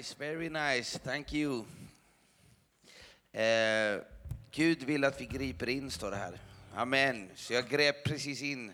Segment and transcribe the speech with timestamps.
[0.00, 0.98] nice, very nice.
[0.98, 1.64] Thank you.
[3.32, 4.00] Eh,
[4.50, 6.38] Gud vill att vi griper in, står det här.
[6.74, 7.30] Amen.
[7.34, 8.72] Så jag grep precis in.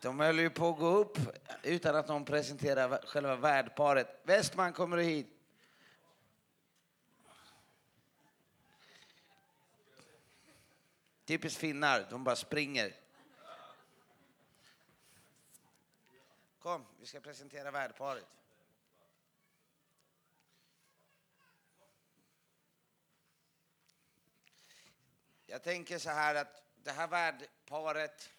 [0.00, 1.18] De höll ju på att gå upp
[1.62, 4.20] utan att någon presenterar själva värdparet.
[4.24, 5.26] Westman, kommer du hit?
[11.24, 12.94] Typiskt finnar, de bara springer.
[16.58, 18.41] Kom, vi ska presentera värdparet.
[25.52, 28.30] Jag tänker så här att det här värdparet,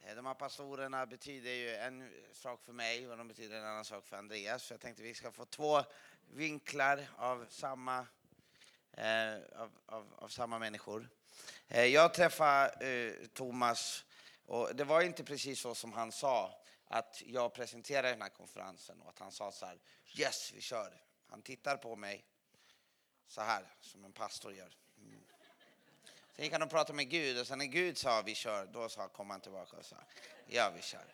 [0.00, 3.84] eh, de här pastorerna betyder ju en sak för mig och de betyder en annan
[3.84, 4.62] sak för Andreas.
[4.62, 5.82] Så jag tänkte vi ska få två
[6.30, 8.06] vinklar av samma,
[8.92, 11.08] eh, av, av, av samma människor.
[11.68, 14.04] Eh, jag träffade eh, Thomas
[14.46, 19.00] och det var inte precis så som han sa att jag presenterade den här konferensen
[19.00, 19.80] och att han sa så här
[20.18, 21.02] Yes, vi kör.
[21.26, 22.24] Han tittar på mig
[23.26, 24.76] så här som en pastor gör.
[26.40, 28.88] Sen gick han och pratade med Gud och sen när Gud sa vi kör, då
[28.88, 29.96] sa, kom han tillbaka och sa
[30.46, 31.04] ja vi kör.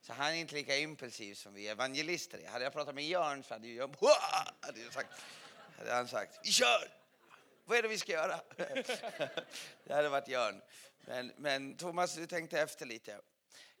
[0.00, 2.48] Så han är inte lika impulsiv som vi evangelister är.
[2.48, 3.96] Hade jag pratat med Jörn så hade jag
[4.60, 5.08] hade, jag sagt,
[5.78, 6.90] hade han sagt vi kör!
[7.64, 8.40] Vad är det vi ska göra?
[9.84, 10.62] det hade varit Jörn.
[11.00, 13.20] Men, men Thomas, du tänkte efter lite.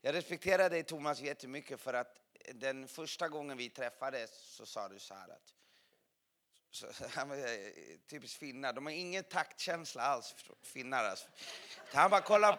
[0.00, 2.18] Jag respekterar dig Thomas jättemycket för att
[2.54, 5.54] den första gången vi träffades så sa du så här att
[6.72, 7.72] så, han var, eh,
[8.06, 11.28] typiskt finnar, de har ingen taktkänsla alls, finnar alltså.
[11.92, 12.58] Han bara kollade,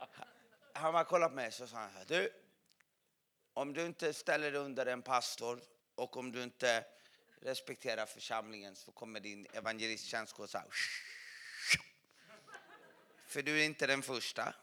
[0.72, 2.30] han bara kollade på mig och sa han så här, du,
[3.52, 5.62] om du inte ställer dig under en pastor
[5.94, 6.84] och om du inte
[7.40, 10.68] respekterar församlingen så kommer din evangelisttjänst gå så här.
[13.26, 14.54] För du är inte den första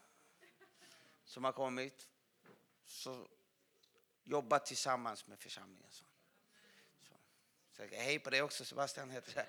[1.24, 2.08] som har kommit.
[2.84, 3.28] Så
[4.24, 5.90] jobba tillsammans med församlingen.
[5.90, 6.04] Så.
[7.76, 9.46] Så, hej på dig också Sebastian heter jag.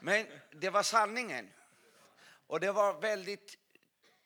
[0.00, 1.50] Men det var sanningen.
[2.46, 3.58] Och det var väldigt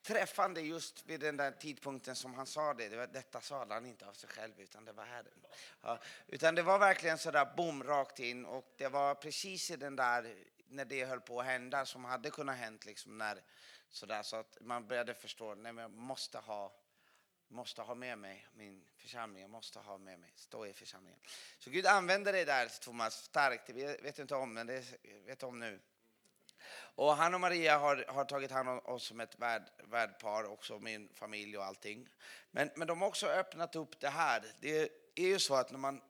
[0.03, 2.89] träffande just vid den där tidpunkten som han sa det.
[2.89, 5.47] det var, detta sa han inte av sig själv utan det var Herren.
[5.83, 9.77] Ja, utan det var verkligen så där bom rakt in och det var precis i
[9.77, 10.35] den där
[10.69, 13.43] när det höll på att hända som hade kunnat hänt liksom när
[13.91, 16.73] så där så att man började förstå nej men jag måste ha
[17.49, 21.21] måste ha med mig min församling, jag måste ha med mig, stå i församlingen.
[21.59, 24.85] Så Gud använder dig där Thomas starkt, det vet du inte om men det
[25.27, 25.81] vet om nu.
[26.71, 30.79] Och han och Maria har, har tagit hand om oss som ett värd, värdpar, också
[30.79, 32.09] min familj och allting.
[32.51, 34.45] Men, men de har också öppnat upp det här.
[34.61, 36.03] Det är ju så att när man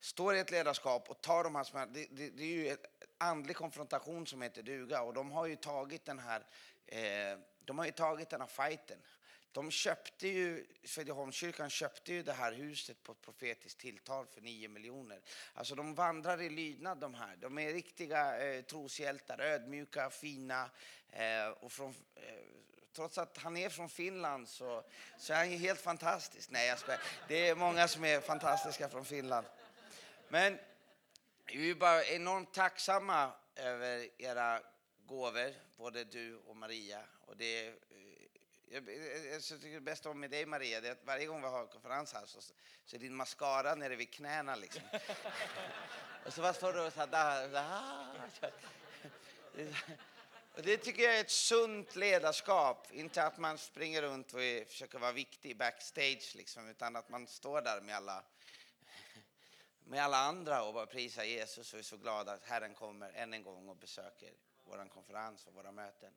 [0.00, 2.78] står i ett ledarskap och tar de här smärtorna, det, det, det, är ju en
[3.18, 6.46] andlig konfrontation som heter duga och de har ju tagit den här,
[6.86, 8.98] eh, de har ju tagit den här fighten.
[9.52, 14.68] De köpte ju, Svedjeholmskyrkan köpte ju det här huset på ett profetiskt tilltal för 9
[14.68, 15.20] miljoner.
[15.54, 17.36] Alltså de vandrar i lydnad de här.
[17.36, 20.70] De är riktiga eh, troshjältar, ödmjuka, fina.
[21.10, 22.22] Eh, och från, eh,
[22.92, 24.84] trots att han är från Finland så,
[25.18, 26.50] så är han ju helt fantastisk.
[26.50, 27.00] Nej, jag skojar.
[27.28, 29.46] Det är många som är fantastiska från Finland.
[30.28, 30.58] Men
[31.46, 34.60] vi är bara enormt tacksamma över era
[35.06, 37.00] gåvor, både du och Maria.
[37.26, 37.74] Och det
[38.72, 38.88] jag,
[39.32, 41.66] jag tycker det bästa om med dig Maria, det är att varje gång vi har
[41.66, 42.40] konferens här så,
[42.84, 44.82] så är din mascara nere vid knäna liksom.
[46.26, 48.52] och så bara står du och så här, där, där.
[50.54, 54.64] Och det tycker jag är ett sunt ledarskap, inte att man springer runt och är,
[54.64, 58.24] försöker vara viktig backstage liksom, utan att man står där med alla
[59.84, 63.34] med alla andra och bara prisar Jesus och är så glada att Herren kommer än
[63.34, 64.32] en gång och besöker
[64.64, 66.12] vår konferens och våra möten.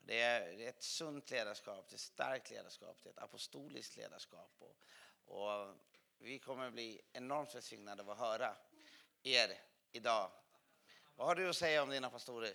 [0.00, 4.50] Det är, ett sunt ledarskap, det är ett starkt ledarskap, det är ett apostoliskt ledarskap.
[4.58, 4.76] Och,
[5.24, 5.74] och
[6.18, 8.56] vi kommer bli enormt välsignade av att höra
[9.22, 9.50] er
[9.92, 10.30] idag.
[11.14, 12.52] Vad har du att säga om dina pastorer?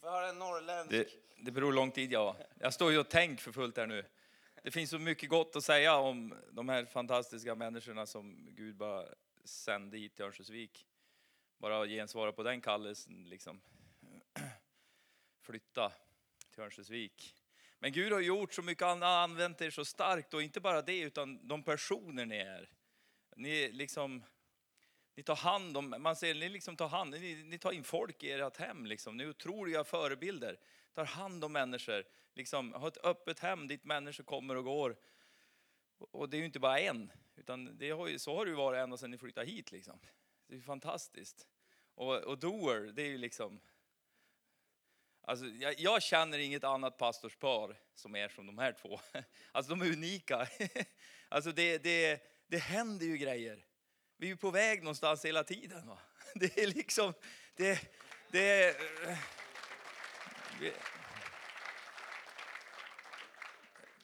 [0.00, 0.90] Får jag höra en norrländsk?
[0.90, 2.36] Det, det beror lång tid, ja.
[2.60, 4.06] Jag står ju och tänker för fullt här nu.
[4.62, 9.06] det finns så mycket gott att säga om de här fantastiska människorna som Gud bara
[9.44, 10.86] sände hit till Örnsköldsvik.
[11.58, 13.60] Bara gensvara på den kallelsen, liksom.
[15.44, 15.92] Flytta
[16.50, 17.34] till Örnsköldsvik.
[17.78, 20.82] Men Gud har gjort så mycket, han har använt er så starkt och inte bara
[20.82, 22.70] det utan de personer ni är.
[23.36, 24.24] Ni liksom,
[25.14, 28.22] ni tar hand om, man ser, ni liksom tar hand, ni, ni tar in folk
[28.22, 29.16] i ert hem liksom.
[29.16, 30.58] Ni är otroliga förebilder.
[30.92, 32.04] Tar hand om människor,
[32.34, 34.96] liksom har ett öppet hem dit människor kommer och går.
[35.98, 38.56] Och det är ju inte bara en, utan det har ju, så har det ju
[38.56, 40.00] varit ända sedan ni flyttade hit liksom.
[40.46, 41.48] Det är fantastiskt.
[41.94, 43.60] Och, och doer, det är ju liksom,
[45.26, 49.00] Alltså, jag, jag känner inget annat pastorspar som är som de här två.
[49.52, 50.48] Alltså de är unika.
[51.28, 53.66] Alltså det, det, det händer ju grejer.
[54.16, 55.88] Vi är ju på väg någonstans hela tiden.
[55.88, 55.98] Va?
[56.34, 57.14] Det är liksom,
[57.56, 57.88] det,
[58.30, 58.76] det.
[60.60, 60.72] Vi,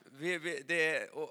[0.04, 1.30] vi, vi, det och,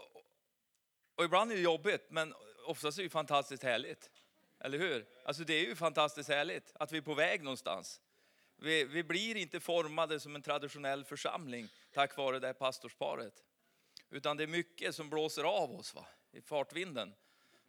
[1.16, 2.34] och ibland är det jobbigt, men
[2.66, 4.10] oftast är det fantastiskt härligt.
[4.60, 5.06] Eller hur?
[5.26, 8.02] Alltså det är ju fantastiskt härligt att vi är på väg någonstans.
[8.62, 13.44] Vi, vi blir inte formade som en traditionell församling tack vare det här pastorsparet.
[14.10, 16.06] Utan det är mycket som blåser av oss va?
[16.32, 17.14] i fartvinden.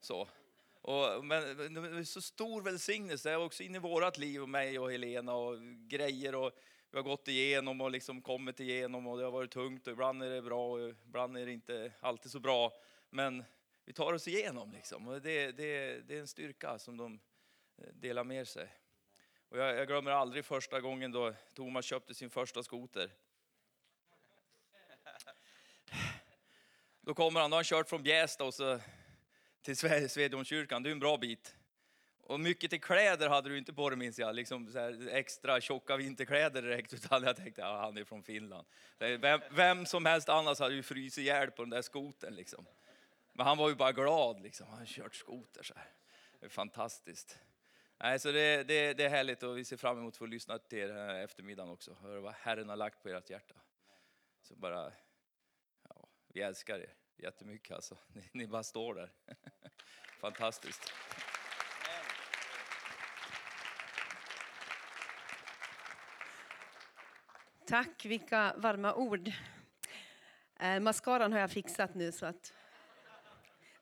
[0.01, 0.29] Så.
[0.81, 4.93] Och, men det är så stor välsignelse också in i vårt liv, och mig och
[4.93, 5.59] Helena och
[5.89, 6.35] grejer.
[6.35, 6.53] Och
[6.91, 10.23] vi har gått igenom och liksom kommit igenom och det har varit tungt och ibland
[10.23, 12.73] är det bra och ibland är det inte alltid så bra.
[13.11, 13.45] Men
[13.85, 15.09] vi tar oss igenom liksom.
[15.09, 17.21] Och det, det, det är en styrka som de
[17.77, 18.80] eh, delar med sig.
[19.51, 23.11] Och jag, jag glömmer aldrig första gången då Thomas köpte sin första skoter.
[27.01, 28.81] Då kommer han, då har han kört från Bjästa och så
[29.63, 29.77] till
[30.11, 31.57] Svedjonkyrkan, det är en bra bit.
[32.23, 35.61] Och mycket till kläder hade du inte på dig minns jag, liksom så här extra
[35.61, 36.93] tjocka vinterkläder direkt.
[36.93, 38.67] Utan jag tänkte, ja, han är från Finland.
[38.99, 42.67] Vem, vem som helst annars hade ju frysit ihjäl på den där skotern liksom.
[43.33, 45.89] Men han var ju bara glad liksom, han har kört skoter så här.
[46.41, 47.39] Det är fantastiskt.
[48.03, 50.59] Nej, så det, det, det är härligt och vi ser fram emot att få lyssna
[50.59, 51.95] till er här eftermiddagen också.
[52.03, 53.55] Höra vad Herren har lagt på ert hjärta.
[54.43, 54.93] Så bara,
[55.89, 57.97] ja, vi älskar er jättemycket alltså.
[58.13, 59.13] Ni, ni bara står där.
[60.21, 60.93] Fantastiskt.
[67.67, 69.33] Tack, vilka varma ord.
[70.61, 72.55] Eh, mascaran har jag fixat nu så att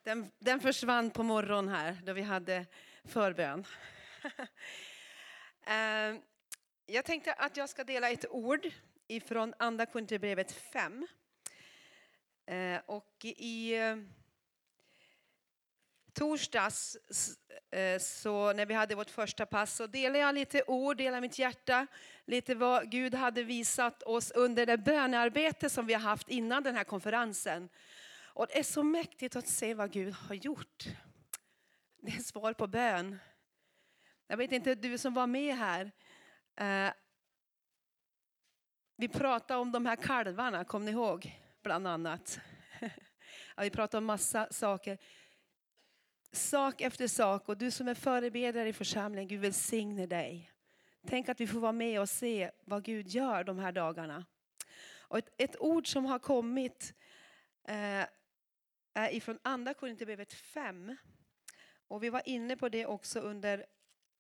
[0.03, 2.67] den, den försvann på morgonen här då vi hade
[3.05, 3.65] förbön.
[5.67, 6.21] Ehm,
[6.87, 8.69] jag tänkte att jag ska dela ett ord
[9.09, 11.07] ifrån Andra Korinthierbrevet 5.
[12.47, 13.97] Ehm, och i eh,
[16.13, 16.97] torsdags
[17.71, 21.39] eh, så när vi hade vårt första pass så delade jag lite ord, delade mitt
[21.39, 21.87] hjärta,
[22.25, 26.77] lite vad Gud hade visat oss under det bönearbete som vi har haft innan den
[26.77, 27.69] här konferensen.
[28.39, 30.85] Och det är så mäktigt att se vad Gud har gjort.
[32.01, 33.19] Det är svar på bön.
[34.31, 35.93] Jag vet inte, du som var med här.
[36.57, 36.93] Eh,
[38.97, 41.41] vi pratade om de här kalvarna, kom ni ihåg?
[41.63, 42.41] Bland annat.
[43.57, 44.99] ja, vi pratade om massa saker.
[46.33, 47.49] Sak efter sak.
[47.49, 50.53] Och du som är förebedjare i församlingen, Gud välsigne dig.
[51.07, 54.25] Tänk att vi får vara med och se vad Gud gör de här dagarna.
[55.01, 56.95] Och ett, ett ord som har kommit
[57.69, 58.07] eh,
[58.95, 60.97] är ifrån Andra Korinthierbrevet 5.
[61.89, 63.67] Och vi var inne på det också under,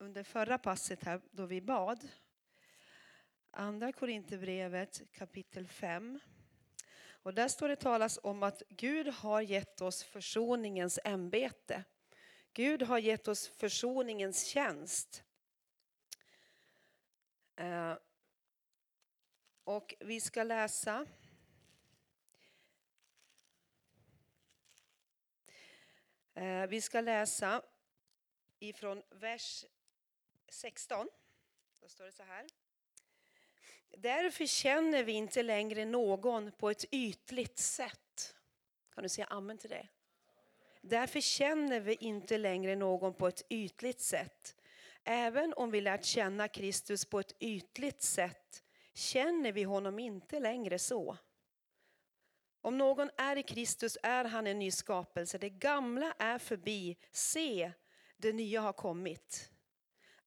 [0.00, 2.09] under förra passet här då vi bad.
[3.50, 6.21] Andra Korinthierbrevet kapitel 5.
[7.11, 11.85] Och där står det talas om att Gud har gett oss försoningens ämbete.
[12.52, 15.25] Gud har gett oss försoningens tjänst.
[17.57, 17.95] Eh,
[19.64, 21.07] och vi ska läsa
[26.35, 27.62] eh, Vi ska läsa
[28.59, 29.64] ifrån vers
[30.49, 31.09] 16.
[31.81, 32.47] Då står det så här.
[33.97, 38.35] Därför känner vi inte längre någon på ett ytligt sätt.
[38.95, 39.88] Kan du säga amen till det?
[40.81, 44.57] Därför känner vi inte längre någon på ett ytligt sätt.
[45.05, 48.64] Även om vi lärt känna Kristus på ett ytligt sätt
[48.95, 51.17] känner vi honom inte längre så.
[52.61, 55.38] Om någon är i Kristus är han en ny skapelse.
[55.38, 56.97] Det gamla är förbi.
[57.12, 57.73] Se,
[58.17, 59.50] det nya har kommit.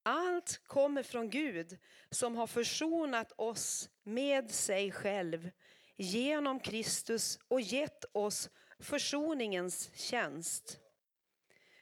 [0.02, 1.78] Allt kommer från Gud
[2.10, 5.50] som har försonat oss med sig själv
[5.96, 10.78] genom Kristus och gett oss försoningens tjänst.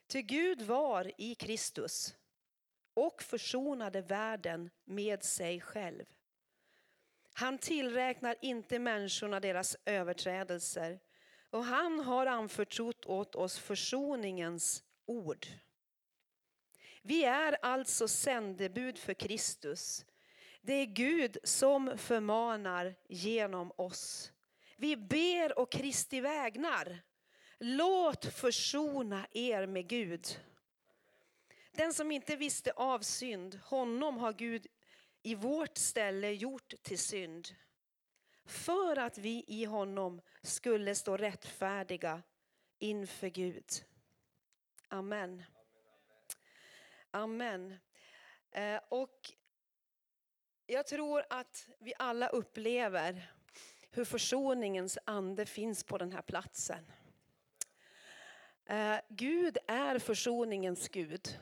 [0.07, 2.15] Till Gud var i Kristus
[2.95, 6.05] och försonade världen med sig själv.
[7.33, 11.01] Han tillräknar inte människorna deras överträdelser
[11.51, 15.47] Och han har anförtrott åt oss försoningens ord.
[17.03, 20.05] Vi är alltså sändebud för Kristus.
[20.63, 24.33] Det är Gud som förmanar genom oss.
[24.77, 27.03] Vi ber och Kristi vägnar.
[27.59, 30.41] Låt försona er med Gud.
[31.73, 34.67] Den som inte visste av synd, honom har Gud
[35.23, 37.49] i vårt ställe gjort till synd.
[38.45, 42.23] För att vi i honom skulle stå rättfärdiga
[42.79, 43.65] inför Gud.
[44.89, 45.43] Amen.
[47.11, 47.79] Amen.
[48.51, 49.33] Eh, och
[50.67, 53.33] jag tror att vi alla upplever
[53.91, 56.93] hur försoningens ande finns på den här platsen.
[58.67, 61.39] Eh, Gud är försoningens Gud.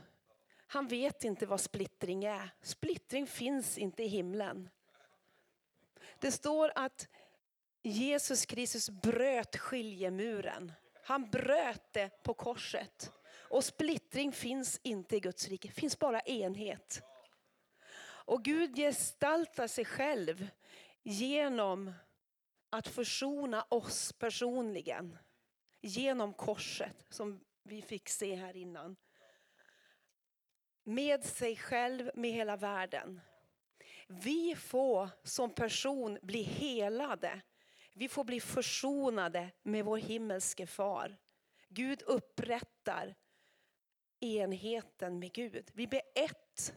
[0.66, 2.50] Han vet inte vad splittring är.
[2.62, 4.70] Splittring finns inte i himlen.
[6.18, 7.08] Det står att
[7.82, 10.72] Jesus Kristus bröt skiljemuren.
[11.02, 13.12] Han bröt det på korset.
[13.50, 17.02] Och splittring finns inte i Guds rike, det finns bara enhet.
[18.28, 20.48] Och Gud gestaltar sig själv
[21.02, 21.92] genom
[22.70, 25.18] att försona oss personligen.
[25.80, 28.96] Genom korset som vi fick se här innan.
[30.84, 33.20] Med sig själv, med hela världen.
[34.06, 37.40] Vi får som person bli helade.
[37.92, 41.18] Vi får bli försonade med vår himmelske far.
[41.68, 43.14] Gud upprättar
[44.20, 45.70] enheten med Gud.
[45.74, 46.74] Vi blir ett.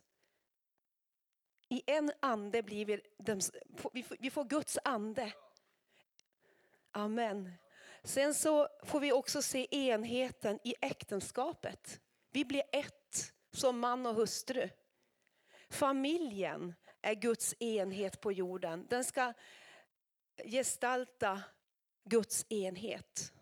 [1.70, 5.34] I en ande blir vi, vi får Guds ande.
[6.92, 7.52] Amen.
[8.04, 12.02] Sen så får vi också se enheten i äktenskapet.
[12.32, 14.70] Vi blir ett som man och hustru.
[15.70, 18.88] Familjen är Guds enhet på jorden.
[18.90, 19.34] Den ska
[20.46, 21.42] gestalta
[22.04, 23.34] Guds enhet.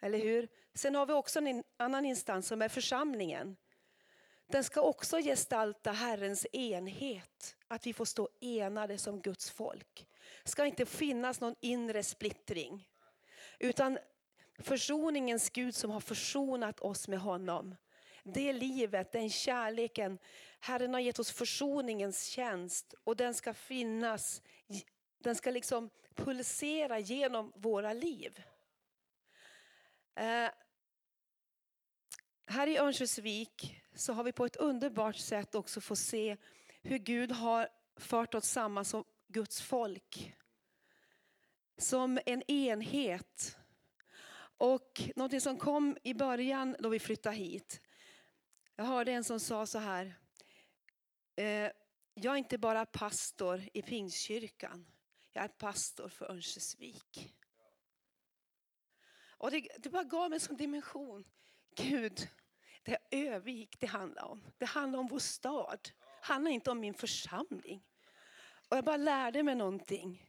[0.00, 0.48] Eller hur?
[0.74, 3.56] Sen har vi också en annan instans som är församlingen.
[4.46, 7.56] Den ska också gestalta Herrens enhet.
[7.68, 10.06] Att vi får stå enade som Guds folk.
[10.44, 12.88] Det ska inte finnas någon inre splittring.
[13.58, 13.98] Utan
[14.58, 17.76] försoningens Gud som har försonat oss med honom.
[18.22, 20.18] Det livet, den kärleken.
[20.60, 24.42] Herren har gett oss försoningens tjänst och den ska finnas.
[25.18, 28.42] Den ska liksom pulsera genom våra liv.
[30.14, 30.50] Eh,
[32.46, 36.36] här i Örnsköldsvik så har vi på ett underbart sätt också fått se
[36.82, 40.34] hur Gud har fört oss samman som Guds folk.
[41.78, 43.56] Som en enhet.
[44.56, 47.80] Och någonting som kom i början då vi flyttade hit.
[48.76, 50.14] Jag hörde en som sa så här.
[51.36, 51.70] Eh,
[52.14, 54.86] jag är inte bara pastor i Pingstkyrkan.
[55.32, 57.34] Jag är pastor för Örnsköldsvik.
[59.42, 61.24] Och det, det bara gav mig en sån dimension.
[61.76, 62.28] Gud,
[62.82, 64.42] det är Övik det handlar om.
[64.58, 65.78] Det handlar om vår stad.
[65.82, 67.82] Det handlar inte om min församling.
[68.68, 70.26] Och jag bara lärde mig någonting.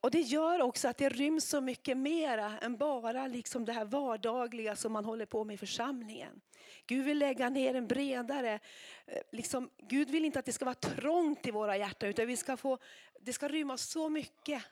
[0.00, 3.84] Och det gör också att det ryms så mycket mera än bara liksom det här
[3.84, 6.40] vardagliga som man håller på med i församlingen.
[6.86, 8.60] Gud vill lägga ner en bredare,
[9.06, 12.36] eh, liksom, Gud vill inte att det ska vara trångt i våra hjärtan utan vi
[12.36, 12.78] ska få,
[13.20, 14.62] det ska rymmas så mycket.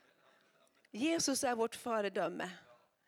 [0.90, 2.50] Jesus är vårt föredöme,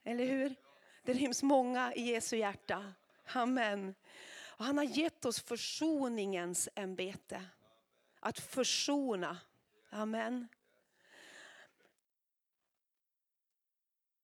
[0.04, 0.54] eller hur?
[1.02, 2.92] Det ryms många i Jesu hjärta.
[3.24, 3.94] Amen.
[4.44, 7.42] Och han har gett oss försoningens ämbete.
[8.20, 9.38] Att försona.
[9.90, 10.48] Amen.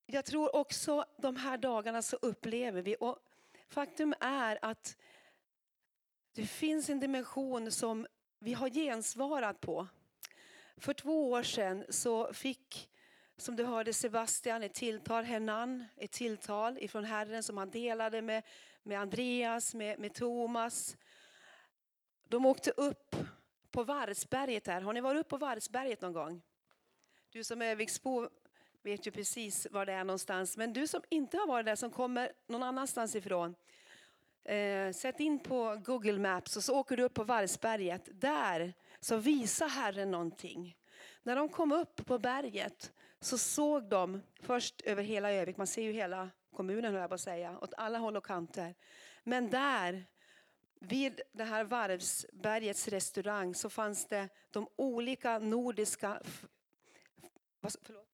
[0.07, 3.19] Jag tror också de här dagarna så upplever vi, och
[3.69, 4.97] faktum är att
[6.33, 8.07] det finns en dimension som
[8.39, 9.87] vi har gensvarat på.
[10.77, 12.91] För två år sedan så fick,
[13.39, 18.43] som du hörde Sebastian, ett tilltal, Henan, ett tilltal ifrån Herren som han delade med,
[18.83, 20.97] med Andreas, med, med Thomas.
[22.29, 23.17] De åkte upp
[23.71, 24.81] på Varsberget här.
[24.81, 26.43] Har ni varit uppe på Varsberget någon gång?
[27.31, 28.29] Du som är Viksbo
[28.83, 30.57] vet ju precis var det är någonstans.
[30.57, 33.55] Men du som inte har varit där, som kommer någon annanstans ifrån.
[34.45, 38.09] Eh, sätt in på Google Maps och så åker du upp på Varsberget.
[38.13, 40.77] Där så visar Herren någonting.
[41.23, 45.83] När de kom upp på berget så såg de först över hela Övik, man ser
[45.83, 48.75] ju hela kommunen höll jag på att säga, åt alla håll och kanter.
[49.25, 50.05] Men där
[50.81, 56.23] vid det här Varvsbergets restaurang så fanns det de olika nordiska
[57.61, 58.09] förlåt,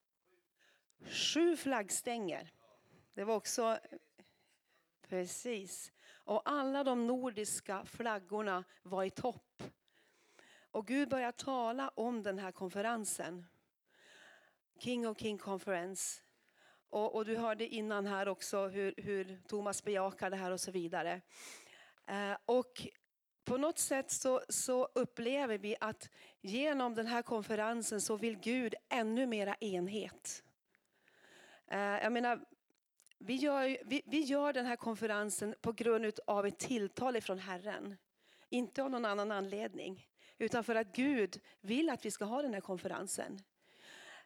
[1.06, 2.52] Sju flaggstänger.
[3.14, 3.78] Det var också...
[5.08, 5.92] Precis.
[6.06, 9.62] Och alla de nordiska flaggorna var i topp.
[10.70, 13.46] Och Gud började tala om den här konferensen.
[14.78, 16.20] King of King Conference.
[16.90, 20.70] Och, och du hörde innan här också hur, hur Thomas bejakar det här och så
[20.70, 21.20] vidare.
[22.06, 22.86] Eh, och
[23.44, 28.74] på något sätt så, så upplever vi att genom den här konferensen så vill Gud
[28.88, 30.42] ännu mera enhet.
[31.66, 32.44] Eh, jag menar,
[33.18, 37.96] vi gör, vi, vi gör den här konferensen på grund av ett tilltal från Herren.
[38.48, 40.06] Inte av någon annan anledning.
[40.38, 43.38] Utan för att Gud vill att vi ska ha den här konferensen.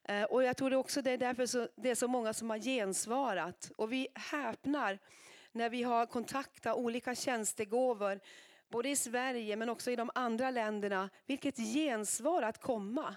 [0.09, 2.59] Eh, och jag tror också det är därför så, det är så många som har
[2.59, 3.71] gensvarat.
[3.77, 4.99] Och vi häpnar
[5.53, 8.21] när vi har kontaktat olika tjänstegåvor
[8.71, 11.11] både i Sverige men också i de andra länderna.
[11.27, 13.15] Vilket gensvar att komma.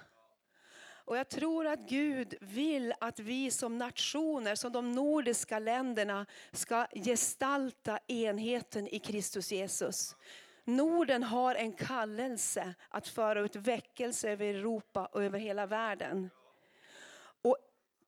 [1.05, 6.87] Och jag tror att Gud vill att vi som nationer, som de nordiska länderna, ska
[6.93, 10.15] gestalta enheten i Kristus Jesus.
[10.63, 16.29] Norden har en kallelse att föra ut väckelse över Europa och över hela världen.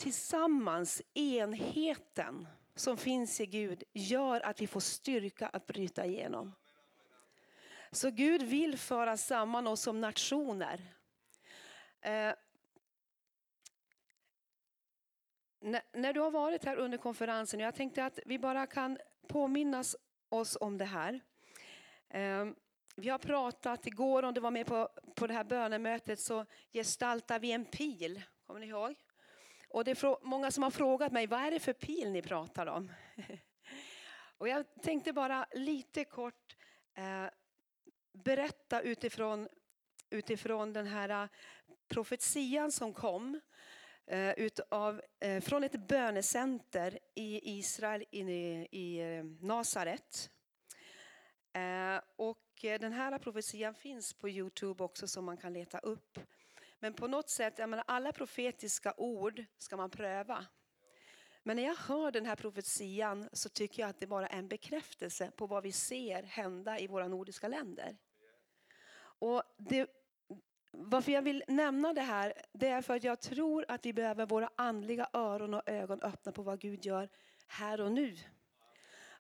[0.04, 6.56] Tillsammans, enheten som finns i Gud gör att vi får styrka att bryta igenom.
[7.92, 10.82] Så Gud vill föra samman oss som nationer.
[12.02, 12.34] Eh,
[15.94, 19.96] när du har varit här under konferensen, jag tänkte att vi bara kan påminnas
[20.30, 21.20] oss om det här.
[22.10, 22.46] Eh,
[22.96, 27.40] vi har pratat igår, om du var med på, på det här bönemötet, så gestaltar
[27.40, 28.24] vi en pil.
[28.46, 28.96] Kommer ni ihåg?
[29.74, 32.66] Och det är många som har frågat mig, vad är det för pil ni pratar
[32.66, 32.92] om?
[34.38, 36.56] Och jag tänkte bara lite kort
[36.98, 37.26] eh,
[38.14, 39.48] berätta utifrån,
[40.10, 41.30] utifrån den här eh,
[41.88, 43.40] profetian som kom
[44.08, 48.22] eh, utav, eh, från ett bönecenter i Israel, i,
[48.72, 50.30] i eh, Nasaret.
[51.54, 56.20] Eh, och den här profetian finns på Youtube också som man kan leta upp.
[56.84, 60.46] Men på något sätt, jag menar, alla profetiska ord ska man pröva.
[61.44, 64.48] Men när jag hör den här profetian så tycker jag att det bara är en
[64.48, 67.98] bekräftelse på vad vi ser hända i våra nordiska länder.
[69.00, 69.90] Och det,
[70.72, 74.26] varför jag vill nämna det här, det är för att jag tror att vi behöver
[74.26, 77.10] våra andliga öron och ögon öppna på vad Gud gör
[77.48, 78.18] här och nu.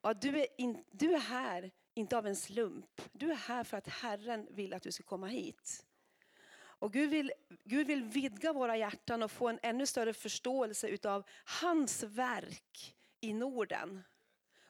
[0.01, 3.01] Ja, du, är in, du är här, inte av en slump.
[3.11, 5.85] Du är här för att Herren vill att du ska komma hit.
[6.83, 7.31] Och Gud vill,
[7.63, 11.23] Gud vill vidga våra hjärtan och få en ännu större förståelse utav
[11.61, 14.03] hans verk i Norden.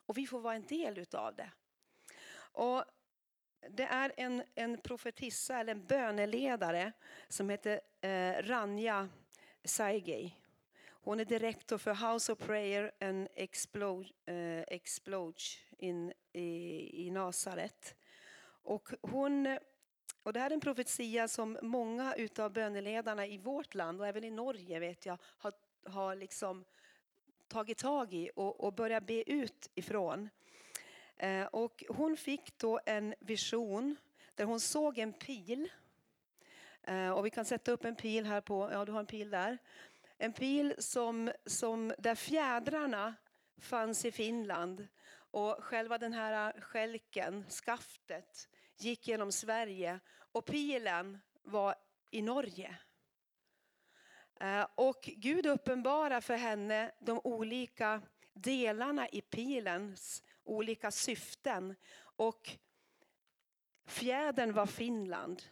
[0.05, 1.51] Och vi får vara en del utav det.
[2.35, 2.85] Och
[3.69, 6.91] det är en, en profetissa eller en böneledare
[7.27, 9.09] som heter eh, Ranja
[9.63, 10.37] Saigei.
[10.89, 15.41] Hon är direktor för House of Prayer and Explode, eh, Explode
[15.77, 17.95] in, i, i Nasaret.
[18.63, 19.57] Och hon
[20.23, 24.23] och det här är en profetia som många av böneledarna i vårt land och även
[24.23, 25.53] i Norge vet jag har,
[25.85, 26.65] har liksom
[27.47, 30.29] tagit tag i och, och börjat be ut ifrån.
[31.17, 33.95] Eh, och hon fick då en vision
[34.35, 35.69] där hon såg en pil.
[36.83, 39.29] Eh, och vi kan sätta upp en pil här på, ja du har en pil
[39.29, 39.57] där.
[40.17, 43.15] En pil som, som där fjädrarna
[43.57, 48.49] fanns i Finland och själva den här eh, skälken, skaftet,
[48.83, 49.99] gick genom Sverige
[50.31, 51.75] och pilen var
[52.11, 52.75] i Norge.
[54.39, 58.01] Eh, och Gud uppenbarar för henne de olika
[58.33, 61.75] delarna i pilens olika syften.
[61.97, 62.49] Och
[63.85, 65.43] fjädern var Finland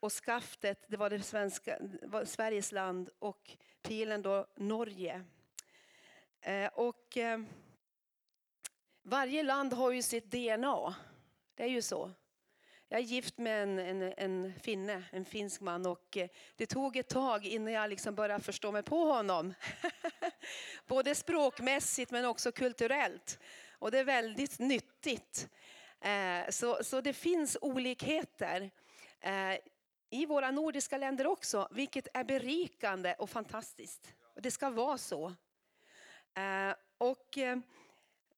[0.00, 5.24] och skaftet det var, det svenska, var Sveriges land och pilen då Norge.
[6.40, 7.40] Eh, och eh,
[9.02, 10.94] varje land har ju sitt DNA.
[11.54, 12.10] Det är ju så.
[12.92, 16.96] Jag är gift med en, en, en finne, en finsk man och eh, det tog
[16.96, 19.54] ett tag innan jag liksom började förstå mig på honom.
[20.86, 23.38] Både språkmässigt men också kulturellt.
[23.78, 25.48] Och det är väldigt nyttigt.
[26.00, 28.70] Eh, så, så det finns olikheter
[29.20, 29.58] eh,
[30.10, 34.14] i våra nordiska länder också, vilket är berikande och fantastiskt.
[34.22, 35.34] Och det ska vara så.
[36.98, 37.38] Och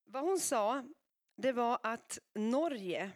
[0.04, 0.84] vad hon sa,
[1.36, 3.10] det var att Norge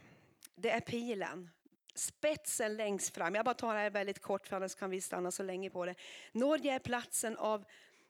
[0.57, 1.51] det är pilen.
[1.95, 3.35] Spetsen längst fram.
[3.35, 5.87] Jag bara tar det här väldigt kort för annars kan vi stanna så länge på
[5.87, 5.95] det.
[6.33, 7.65] Norge är platsen av,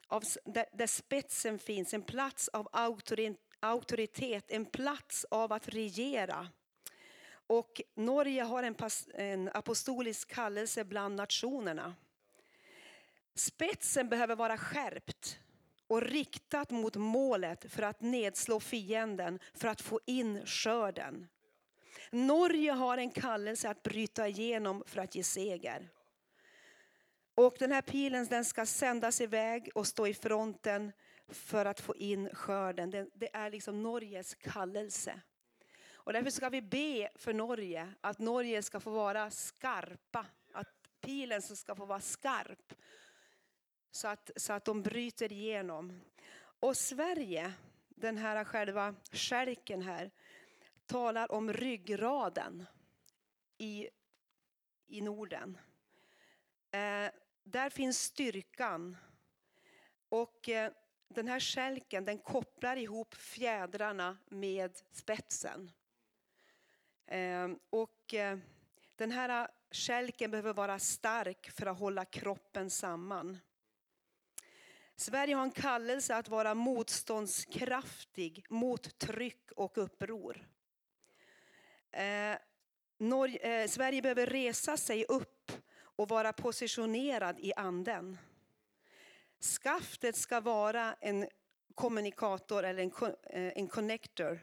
[0.06, 2.68] av där, där spetsen finns, en plats av
[3.61, 6.48] auktoritet, en plats av att regera.
[7.46, 8.76] Och Norge har en,
[9.14, 11.94] en apostolisk kallelse bland nationerna.
[13.35, 15.38] Spetsen behöver vara skärpt
[15.87, 21.28] och riktat mot målet för att nedslå fienden, för att få in skörden.
[22.10, 25.88] Norge har en kallelse att bryta igenom för att ge seger.
[27.34, 30.92] Och den här pilen den ska sändas iväg och stå i fronten
[31.28, 32.90] för att få in skörden.
[32.90, 35.20] Det, det är liksom Norges kallelse.
[35.94, 40.26] Och därför ska vi be för Norge, att Norge ska få vara skarpa.
[40.52, 40.68] Att
[41.00, 42.74] pilen ska få vara skarp.
[43.90, 46.00] Så att, så att de bryter igenom.
[46.60, 47.52] Och Sverige,
[47.88, 50.10] den här själva skälken här,
[50.87, 52.66] talar om ryggraden
[53.59, 53.88] i,
[54.87, 55.59] i Norden.
[56.70, 57.11] Eh,
[57.44, 58.96] där finns styrkan.
[60.09, 60.72] Och eh,
[61.09, 65.70] den här skälken den kopplar ihop fjädrarna med spetsen.
[67.07, 68.38] Eh, och eh,
[68.96, 73.38] den här eh, skälken behöver vara stark för att hålla kroppen samman.
[74.96, 80.46] Sverige har en kallelse att vara motståndskraftig mot tryck och uppror.
[81.92, 82.38] Eh,
[82.99, 88.18] Norge, eh, Sverige behöver resa sig upp och vara positionerad i anden.
[89.40, 91.29] Skaftet ska vara en
[91.75, 94.40] kommunikator eller en, eh, en connector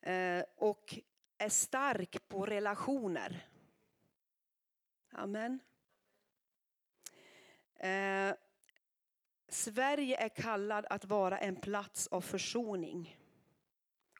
[0.00, 0.98] eh, och
[1.38, 3.48] är stark på relationer.
[5.12, 5.60] Amen.
[7.74, 8.34] Eh,
[9.48, 13.16] Sverige är kallad att vara en plats av försoning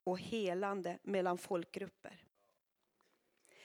[0.05, 2.30] och helande mellan folkgrupper.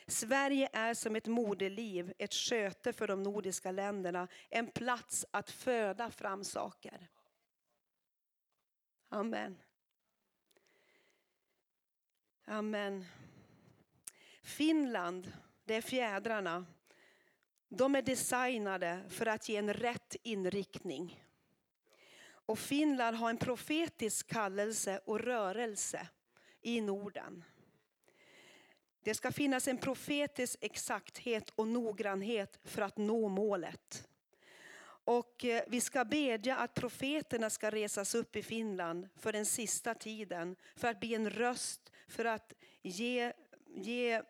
[0.07, 6.11] Sverige är som ett moderliv, ett sköte för de nordiska länderna, en plats att föda
[6.11, 7.07] fram saker.
[9.09, 9.61] Amen.
[12.45, 13.05] Amen.
[14.43, 15.31] Finland,
[15.63, 16.65] det är fjädrarna.
[17.69, 21.23] De är designade för att ge en rätt inriktning.
[22.25, 26.07] Och Finland har en profetisk kallelse och rörelse
[26.61, 27.43] i Norden.
[29.05, 34.07] Det ska finnas en profetisk exakthet och noggrannhet för att nå målet.
[34.83, 39.93] Och eh, vi ska bedja att profeterna ska resas upp i Finland för den sista
[39.93, 40.55] tiden.
[40.75, 43.33] För att bli en röst, för att ge,
[43.75, 44.21] ge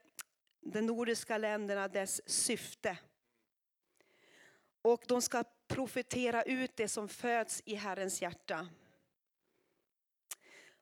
[0.61, 2.97] de nordiska länderna dess syfte.
[4.81, 8.67] Och de ska profetera ut det som föds i Herrens hjärta.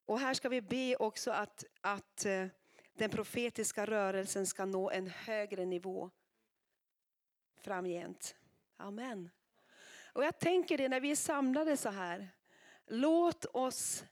[0.06, 2.48] Och här ska vi be också att, att eh,
[2.94, 6.12] den profetiska rörelsen ska nå en högre nivå
[7.58, 8.36] framgent.
[8.78, 9.30] Amen.
[10.14, 12.30] Och jag tänker det när vi är samlade så här.
[12.88, 14.04] Låt oss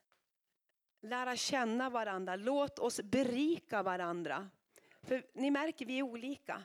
[1.01, 2.35] lära känna varandra.
[2.35, 4.49] Låt oss berika varandra.
[5.01, 6.63] För ni märker vi är olika.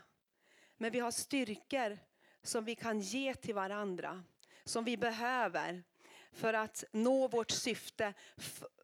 [0.77, 1.99] Men vi har styrkor
[2.43, 4.25] som vi kan ge till varandra.
[4.65, 5.83] Som vi behöver
[6.33, 8.15] för att nå vårt syfte.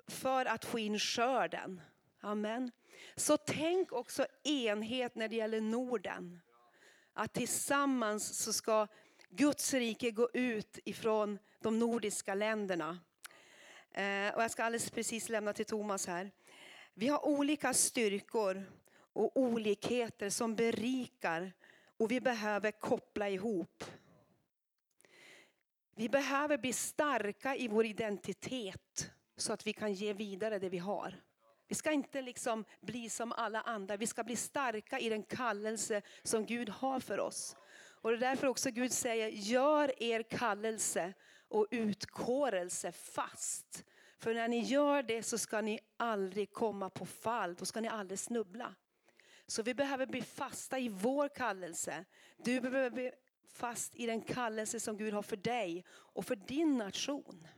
[0.09, 1.81] För att få in skörden.
[2.25, 2.71] Amen.
[3.17, 6.41] Så tänk också enhet när det gäller Norden.
[7.13, 8.87] Att tillsammans så ska
[9.31, 12.99] Guds rike gå ut ifrån de nordiska länderna.
[13.93, 16.31] Eh, och jag ska alldeles precis lämna till Thomas här.
[16.95, 18.65] Vi har olika styrkor
[19.13, 21.53] och olikheter som berikar
[21.97, 23.85] och vi behöver koppla ihop.
[25.95, 30.79] Vi behöver bli starka i vår identitet så att vi kan ge vidare det vi
[30.79, 31.23] har.
[31.73, 33.97] Vi ska inte liksom bli som alla andra.
[33.97, 37.57] Vi ska bli starka i den kallelse som Gud har för oss.
[37.75, 41.13] Och det är därför också Gud säger, gör er kallelse
[41.49, 43.85] och utkårelse fast.
[44.19, 47.89] För när ni gör det så ska ni aldrig komma på fall, då ska ni
[47.89, 48.75] aldrig snubbla.
[49.47, 52.05] Så vi behöver bli fasta i vår kallelse.
[52.37, 53.13] Du behöver bli
[53.53, 57.49] fast i den kallelse som Gud har för dig och för din nation.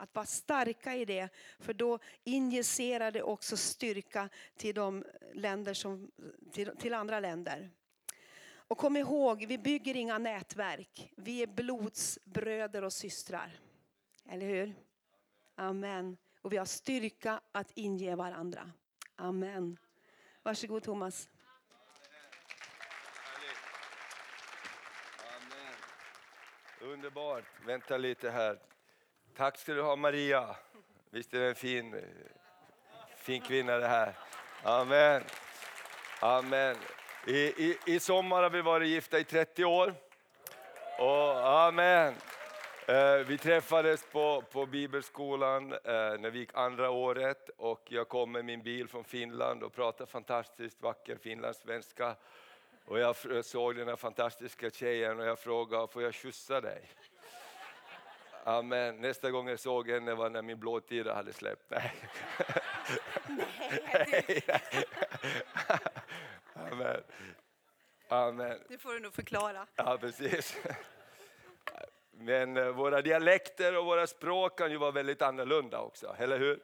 [0.00, 6.10] Att vara starka i det, för då injicerar det också styrka till, de länder som,
[6.52, 7.70] till, till andra länder.
[8.50, 11.12] Och kom ihåg, vi bygger inga nätverk.
[11.16, 13.60] Vi är blodsbröder och systrar.
[14.28, 14.74] Eller hur?
[15.54, 16.16] Amen.
[16.42, 18.72] Och vi har styrka att inge varandra.
[19.16, 19.78] Amen.
[20.42, 21.28] Varsågod Thomas.
[25.36, 25.74] Amen.
[26.80, 27.44] Underbart.
[27.66, 28.58] Vänta lite här.
[29.38, 30.56] Tack ska du ha Maria.
[31.10, 31.94] Visst är det en fin,
[33.16, 34.14] fin kvinna det här.
[34.62, 35.22] Amen.
[36.20, 36.76] Amen.
[37.26, 39.94] I, i, I sommar har vi varit gifta i 30 år.
[40.98, 42.14] Och, amen.
[42.88, 45.78] Eh, vi träffades på, på bibelskolan eh,
[46.18, 50.10] när vi gick andra året och jag kom med min bil från Finland och pratade
[50.10, 52.16] fantastiskt vacker finlandssvenska.
[52.84, 56.88] Och jag såg den här fantastiska tjejen och jag frågade, får jag skjutsa dig?
[58.48, 58.96] Amen.
[58.96, 61.70] Nästa gång jag såg henne var när min blåtira hade släppt.
[61.70, 61.92] Nej.
[63.92, 64.42] Nej.
[66.54, 67.02] Amen.
[68.08, 68.58] Amen.
[68.68, 69.66] Det får du nog förklara.
[69.76, 70.56] Ja, precis.
[72.10, 76.60] Men eh, våra dialekter och våra språk kan ju vara väldigt annorlunda också, eller hur?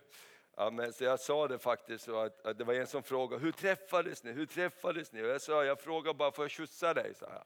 [0.56, 3.42] Ja, men så jag sa det faktiskt, så att, att det var en som frågade,
[3.42, 4.32] hur träffades ni?
[4.32, 5.22] Hur träffades ni?
[5.22, 7.12] Och jag sa, jag frågar bara, får jag skjutsa dig?
[7.14, 7.42] Så jag.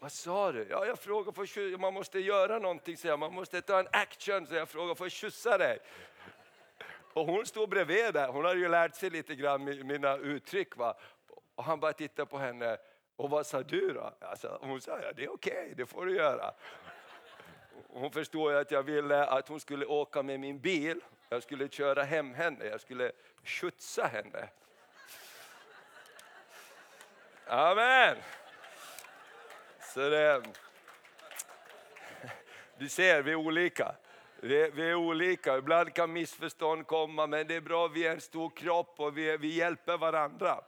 [0.00, 0.66] Vad sa du?
[0.70, 4.46] Ja, jag frågar, för man måste göra någonting, så man måste ta en action.
[4.46, 5.78] Så jag frågar, får jag kyssa dig?
[7.12, 10.76] Och hon stod bredvid där, hon hade ju lärt sig lite grann mina uttryck.
[10.76, 10.94] Va?
[11.54, 12.76] Och han bara tittade på henne,
[13.16, 14.14] och vad sa du då?
[14.20, 16.54] Alltså, hon sa, ja det är okej, okay, det får du göra.
[17.88, 22.02] Hon förstod att jag ville att hon skulle åka med min bil, jag skulle köra
[22.02, 23.12] hem henne, jag skulle
[23.44, 24.48] skjutsa henne.
[27.46, 28.16] Amen!
[29.94, 30.42] Så det,
[32.78, 33.94] du ser, vi är olika.
[34.40, 38.20] Vi, vi, är olika, ibland kan missförstånd komma men det är bra, vi är en
[38.20, 40.60] stor kropp och vi, vi hjälper varandra.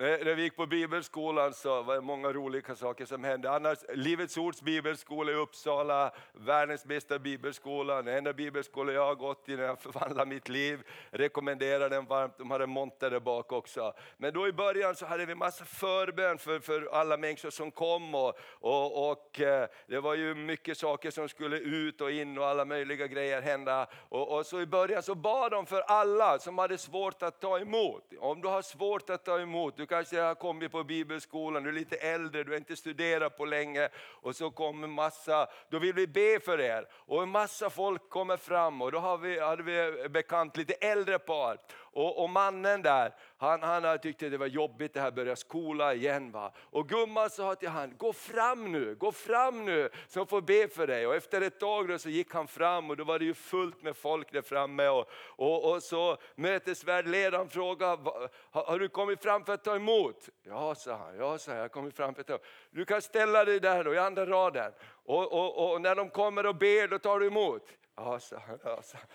[0.00, 3.50] Eh, när vi gick på bibelskolan så var det många roliga saker som hände.
[3.50, 9.48] Annars, Livets Ords bibelskola i Uppsala, världens bästa bibelskola, den enda bibelskola jag har gått
[9.48, 10.82] i när jag förvandlar mitt liv.
[11.10, 13.92] Rekommenderar den varmt, de hade monter där bak också.
[14.16, 18.14] Men då i början så hade vi massa förbön för, för alla människor som kom
[18.14, 22.46] och, och, och eh, det var ju mycket saker som skulle ut och in och
[22.46, 23.86] alla möjliga grejer hända.
[24.08, 27.58] Och, och så i början så bad de för alla som hade svårt att ta
[27.58, 28.12] emot.
[28.18, 31.72] Om du har svårt att ta emot, du kanske har kommit på bibelskolan, du är
[31.72, 36.06] lite äldre, du har inte studerat på länge och så kommer massa, då vill vi
[36.06, 36.86] be för er.
[36.92, 41.18] Och en massa folk kommer fram och då har vi, hade vi bekant lite äldre
[41.18, 41.58] par
[41.92, 46.32] och, och, mannen där, han, han tyckte det var jobbigt det här börja skola igen.
[46.32, 46.52] Va?
[46.58, 50.86] Och gumman sa till honom, gå fram nu, gå fram nu så får be för
[50.86, 51.06] dig.
[51.06, 53.82] Och efter ett tag då så gick han fram och då var det ju fullt
[53.82, 54.88] med folk där framme.
[54.88, 58.10] Och, och, och så mötesvärdledaren frågade,
[58.50, 60.28] har, har, du kommit fram för att ta emot?
[60.42, 62.46] Ja, sa han, ja, sa jag har kommit fram för att ta emot.
[62.70, 64.72] Du kan ställa dig där då, i andra raden.
[65.04, 67.68] Och, och, och när de kommer och ber, då tar du emot.
[67.96, 68.58] Ja, sa han.
[68.64, 69.06] Ja, sa han.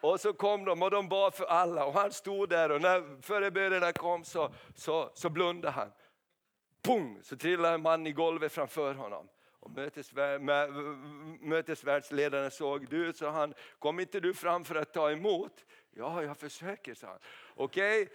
[0.00, 3.22] Och så kom de och de bad för alla och han stod där och när
[3.22, 5.92] förebönerna kom så, så, så blundade han.
[6.82, 7.18] Pung!
[7.22, 9.28] så trillade en man i golvet framför honom.
[9.60, 10.40] Och mötesvärd,
[11.40, 15.64] mötesvärdsledaren såg, du, sa han, kom inte du fram för att ta emot?
[15.90, 17.18] Ja, jag försöker, sa han.
[17.54, 18.14] Okej, okay.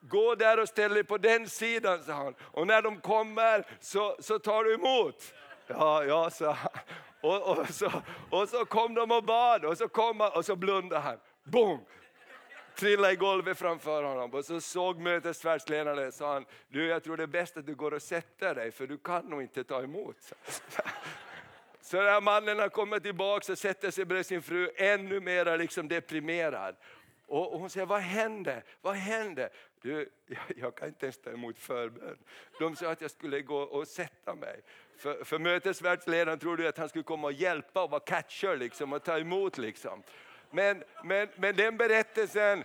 [0.00, 2.34] gå där och ställ dig på den sidan, sa han.
[2.40, 5.34] Och när de kommer så, så tar du emot.
[5.66, 6.70] Ja, ja, sa han.
[7.24, 7.92] Och, och, så,
[8.30, 11.18] och så kom de och bad och så, kom och så blundade han.
[11.44, 11.80] Boom!
[12.74, 17.16] Trillade i golvet framför honom och så såg mötesvärdsledaren och sa han, du jag tror
[17.16, 19.82] det är bäst att du går och sätter dig för du kan nog inte ta
[19.82, 20.16] emot.
[21.80, 25.58] Så den här mannen har kommit tillbaka och sätter sig bredvid sin fru ännu mer
[25.58, 26.76] liksom deprimerad.
[27.26, 28.62] Och hon säger, vad hände?
[28.80, 29.48] Vad hände?
[29.82, 32.18] Du, jag, jag kan inte ens ta emot förbön.
[32.58, 34.60] De sa att jag skulle gå och sätta mig.
[34.98, 39.04] För, för mötesvärdsledaren trodde att han skulle komma och hjälpa och vara catcher liksom, och
[39.04, 39.58] ta emot.
[39.58, 40.02] Liksom.
[40.50, 42.64] Men, men, men den berättelsen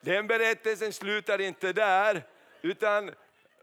[0.00, 2.22] den berättelsen slutar inte där.
[2.62, 3.10] Utan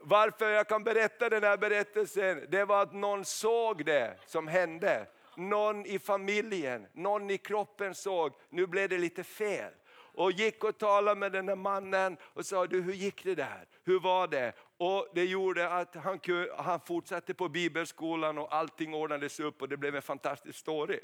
[0.02, 5.06] varför jag kan berätta den här berättelsen, det var att någon såg det som hände.
[5.38, 9.74] Någon i familjen, någon i kroppen såg, nu blev det lite fel
[10.14, 13.66] och gick och talade med den här mannen och sa, du hur gick det där?
[13.84, 14.54] Hur var det?
[14.78, 16.20] Och det gjorde att han,
[16.58, 21.00] han fortsatte på bibelskolan och allting ordnades upp och det blev en fantastisk story.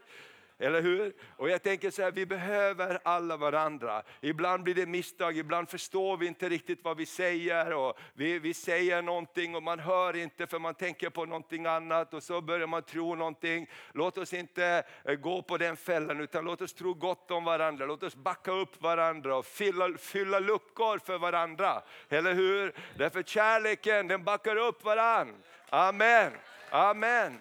[0.62, 1.14] Eller hur?
[1.38, 4.04] Och jag tänker så här, vi behöver alla varandra.
[4.22, 7.74] Ibland blir det misstag, ibland förstår vi inte riktigt vad vi säger.
[7.74, 12.14] Och vi, vi säger någonting och man hör inte för man tänker på någonting annat
[12.14, 13.70] och så börjar man tro någonting.
[13.94, 17.86] Låt oss inte eh, gå på den fällan utan låt oss tro gott om varandra.
[17.86, 21.82] Låt oss backa upp varandra och fylla, fylla luckor för varandra.
[22.10, 22.74] Eller hur?
[22.98, 25.36] Därför kärleken den backar upp varandra.
[25.70, 26.32] Amen.
[26.70, 27.40] Amen.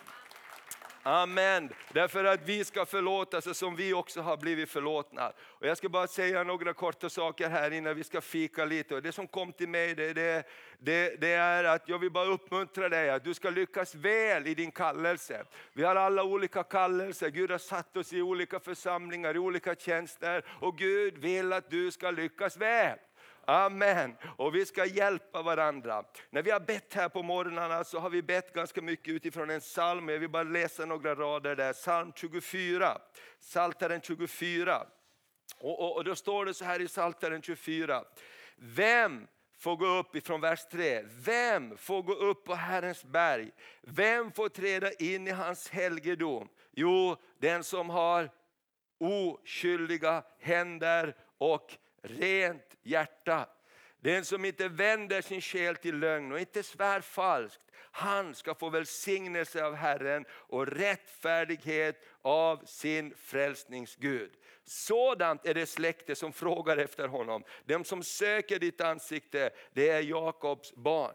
[1.08, 1.72] Amen.
[1.92, 5.32] Därför att vi ska förlåtas som vi också har blivit förlåtna.
[5.40, 8.94] Och jag ska bara säga några korta saker här innan vi ska fika lite.
[8.94, 10.46] Och det som kom till mig det, det,
[10.78, 14.54] det, det är att jag vill bara uppmuntra dig att du ska lyckas väl i
[14.54, 15.44] din kallelse.
[15.72, 20.44] Vi har alla olika kallelser, Gud har satt oss i olika församlingar, i olika tjänster
[20.60, 22.98] och Gud vill att du ska lyckas väl.
[23.50, 24.16] Amen.
[24.36, 26.04] Och vi ska hjälpa varandra.
[26.30, 29.60] När vi har bett här på morgnarna så har vi bett ganska mycket utifrån en
[29.60, 30.08] psalm.
[30.08, 31.72] Jag vill bara läsa några rader där.
[31.72, 32.98] Psalm 24.
[33.40, 34.86] Psaltaren 24.
[35.58, 38.04] Och, och, och då står det så här i Psaltaren 24.
[38.56, 39.26] Vem
[39.58, 41.02] får gå upp ifrån vers 3.
[41.24, 43.50] Vem får gå upp på Herrens berg?
[43.82, 46.48] Vem får träda in i hans helgedom?
[46.72, 48.30] Jo, den som har
[49.00, 53.48] oskyldiga händer och rent hjärta.
[54.00, 58.68] Den som inte vänder sin själ till lögn och inte svär falskt, han ska få
[58.68, 64.30] välsignelse av Herren och rättfärdighet av sin frälsningsgud.
[64.64, 67.44] Sådant är det släkte som frågar efter honom.
[67.64, 71.14] De som söker ditt ansikte, det är Jakobs barn.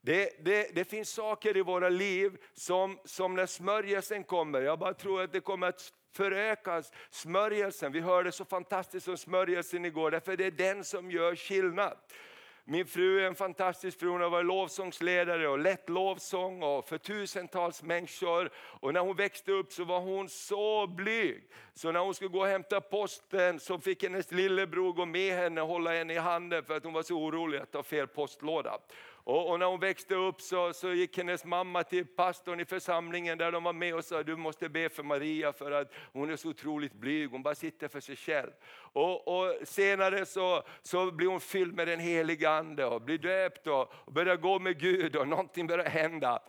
[0.00, 4.94] Det, det, det, finns saker i våra liv som, som när smörjelsen kommer, jag bara
[4.94, 6.92] tror att det kommer att förökas.
[7.10, 11.96] Smörjelsen, vi hörde så fantastiskt om smörjelsen igår, därför det är den som gör skillnad.
[12.68, 16.98] Min fru är en fantastisk fru, hon har varit lovsångsledare och lett lovsång och för
[16.98, 18.50] tusentals människor.
[18.56, 21.42] Och när hon växte upp så var hon så blyg.
[21.74, 25.62] Så när hon skulle gå och hämta posten så fick hennes lillebror gå med henne
[25.62, 28.78] och hålla henne i handen för att hon var så orolig att ta fel postlåda.
[29.26, 33.38] Och, och, när hon växte upp så, så gick hennes mamma till pastorn i församlingen
[33.38, 36.36] där de var med och sa du måste be för Maria för att hon är
[36.36, 38.50] så otroligt blyg, hon bara sitter för sig själv.
[38.92, 43.66] Och, och senare så, så blir hon fylld med den heliga ande och blir döpt
[43.66, 46.42] och, och börjar gå med Gud och någonting börjar hända.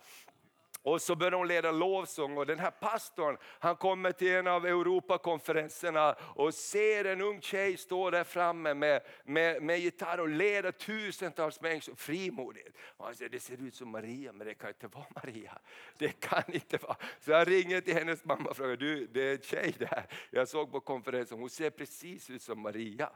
[0.88, 4.66] Och så börjar hon leda lovsång och den här pastorn han kommer till en av
[4.66, 10.72] Europakonferenserna och ser en ung tjej stå där framme med, med, med gitarr och leda
[10.72, 12.78] tusentals människor frimodigt.
[12.98, 15.60] Och han säger det ser ut som Maria men det kan inte vara Maria.
[15.98, 16.98] Det kan inte vara.
[17.20, 20.48] Så jag ringer till hennes mamma och frågar du det är en tjej där jag
[20.48, 23.10] såg på konferensen hon ser precis ut som Maria.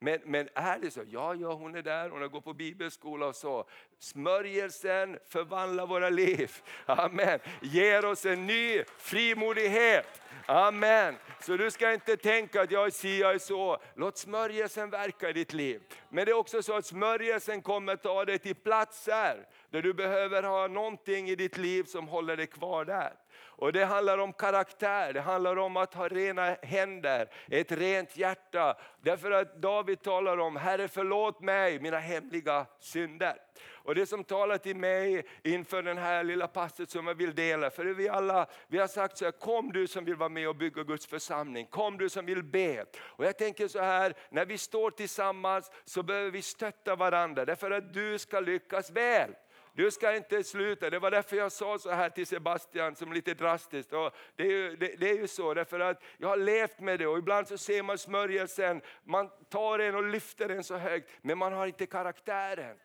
[0.00, 1.00] Men, men är det så?
[1.10, 3.68] Ja, ja, hon är där, hon har gått på bibelskola och så.
[3.98, 6.52] Smörjelsen förvandlar våra liv.
[6.86, 7.38] Amen.
[7.62, 10.22] Ger oss en ny frimodighet.
[10.46, 11.14] Amen.
[11.40, 13.78] Så du ska inte tänka att jag är si, jag är så.
[13.94, 15.82] Låt smörjelsen verka i ditt liv.
[16.08, 20.42] Men det är också så att smörjelsen kommer ta dig till platser där du behöver
[20.42, 23.12] ha någonting i ditt liv som håller dig kvar där.
[23.58, 28.76] Och Det handlar om karaktär, det handlar om att ha rena händer, ett rent hjärta.
[29.00, 33.34] Därför att David talar om, Herre förlåt mig mina hemliga synder.
[33.70, 37.70] Och det som talar till mig inför den här lilla passet som jag vill dela,
[37.70, 40.56] för vi alla vi har sagt så här, kom du som vill vara med och
[40.56, 42.84] bygga Guds församling, kom du som vill be.
[43.00, 47.70] Och jag tänker så här, när vi står tillsammans så behöver vi stötta varandra, därför
[47.70, 49.30] att du ska lyckas väl.
[49.78, 50.90] Du ska inte sluta.
[50.90, 53.92] Det var därför jag sa så här till Sebastian, som lite drastiskt.
[53.92, 56.98] Och det, är ju, det, det, är ju så, därför att jag har levt med
[56.98, 61.10] det och ibland så ser man smörjelsen, man tar den och lyfter den så högt,
[61.22, 62.76] men man har inte karaktären.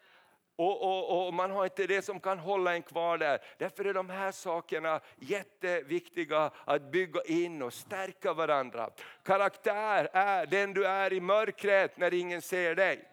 [0.56, 3.40] Och, och, och, Man har inte det som kan hålla en kvar där.
[3.58, 8.90] Därför är de här sakerna jätteviktiga att bygga in och stärka varandra.
[9.24, 13.13] Karaktär är den du är i mörkret när ingen ser dig.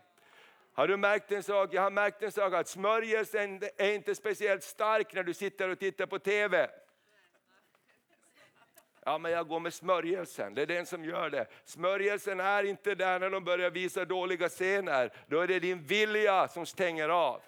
[0.81, 1.71] Har du märkt en sak?
[1.73, 5.79] Jag har märkt en sak att smörjelsen är inte speciellt stark när du sitter och
[5.79, 6.71] tittar på TV.
[9.05, 11.47] Ja, men jag går med smörjelsen, det är den som gör det.
[11.65, 16.49] Smörjelsen är inte där när de börjar visa dåliga scener, då är det din vilja
[16.49, 17.43] som stänger av.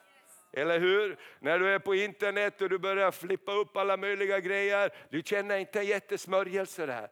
[0.52, 1.16] Eller hur?
[1.38, 5.58] När du är på internet och du börjar flippa upp alla möjliga grejer, du känner
[5.58, 7.08] inte en jättesmörjelse där.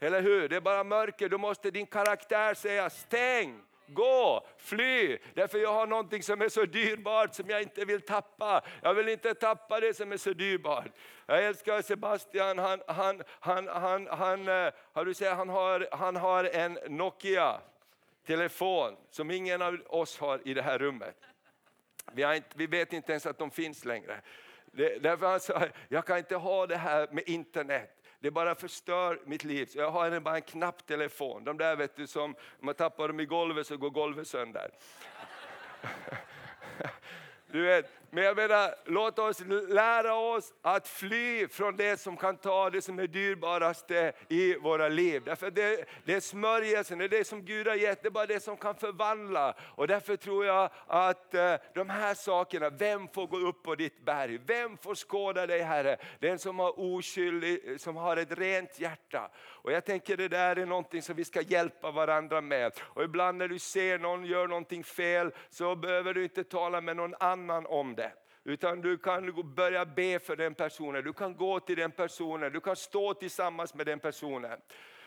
[0.00, 0.48] Eller hur?
[0.48, 3.62] Det är bara mörker, då måste din karaktär säga stäng.
[3.94, 8.64] Gå, fly, därför jag har någonting som är så dyrbart som jag inte vill tappa.
[8.82, 10.90] Jag vill inte tappa det som är så dyrbart.
[11.26, 16.16] Jag älskar Sebastian, han, han, han, han, han, eh, har du sett, han, har, han
[16.16, 17.60] har en Nokia
[18.26, 21.16] telefon som ingen av oss har i det här rummet.
[22.12, 24.20] Vi, inte, vi vet inte ens att de finns längre.
[24.66, 28.01] Det, därför han sa, jag kan inte ha det här med internet.
[28.22, 29.66] Det bara förstör mitt liv.
[29.66, 31.44] Så jag har bara en knapptelefon.
[31.44, 34.70] De där vet du som, om man tappar dem i golvet så går golvet sönder.
[37.46, 42.36] Du vet, men jag menar, låt oss lära oss att fly från det som kan
[42.36, 45.22] ta det som är dyrbaraste i våra liv.
[45.24, 48.26] Därför det, det är smörjelsen, det är det som Gud har gett, det är bara
[48.26, 49.54] det som kan förvandla.
[49.60, 54.04] Och därför tror jag att eh, de här sakerna, vem får gå upp på ditt
[54.04, 54.38] berg?
[54.46, 55.96] Vem får skåda dig Herre?
[56.18, 59.30] Den som har oskyldig, som har ett rent hjärta.
[59.62, 62.72] Och jag tänker det där är någonting som vi ska hjälpa varandra med.
[62.80, 66.96] Och ibland när du ser någon gör någonting fel så behöver du inte tala med
[66.96, 68.01] någon annan om det.
[68.44, 72.60] Utan du kan börja be för den personen, du kan gå till den personen, du
[72.60, 74.58] kan stå tillsammans med den personen.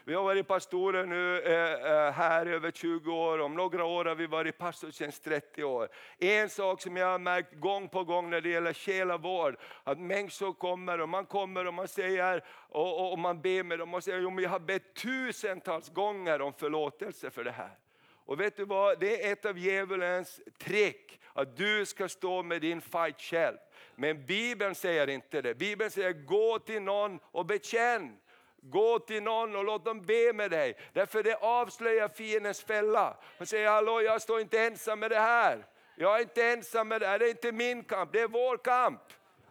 [0.08, 4.16] Vi har varit pastorer nu eh, eh här över 20 år, om några år har
[4.16, 5.90] vi varit pastortjänst 30 år.
[6.18, 10.54] En sak som jag har märkt gång på gång när det gäller själavård, att människor
[10.54, 14.04] kommer och man kommer och man säger, och, och, och man ber med dem och
[14.04, 17.85] säger, jo, men jag har bett tusentals gånger om förlåtelse för det här.
[18.26, 22.62] Och vet du vad, det är ett av djävulens trick, att du ska stå med
[22.62, 23.58] din fight själv.
[23.96, 25.56] Men Bibeln säger inte det.
[25.56, 28.18] Bibeln säger gå till någon och bekänn.
[28.62, 30.78] Gå till någon och låt dem be med dig.
[30.94, 33.18] Därför det avslöjar fiendens fälla.
[33.38, 35.66] Han säger, hallå jag står inte ensam med det här.
[35.96, 38.58] Jag är inte ensam med det här, det är inte min kamp, det är vår
[38.58, 39.02] kamp.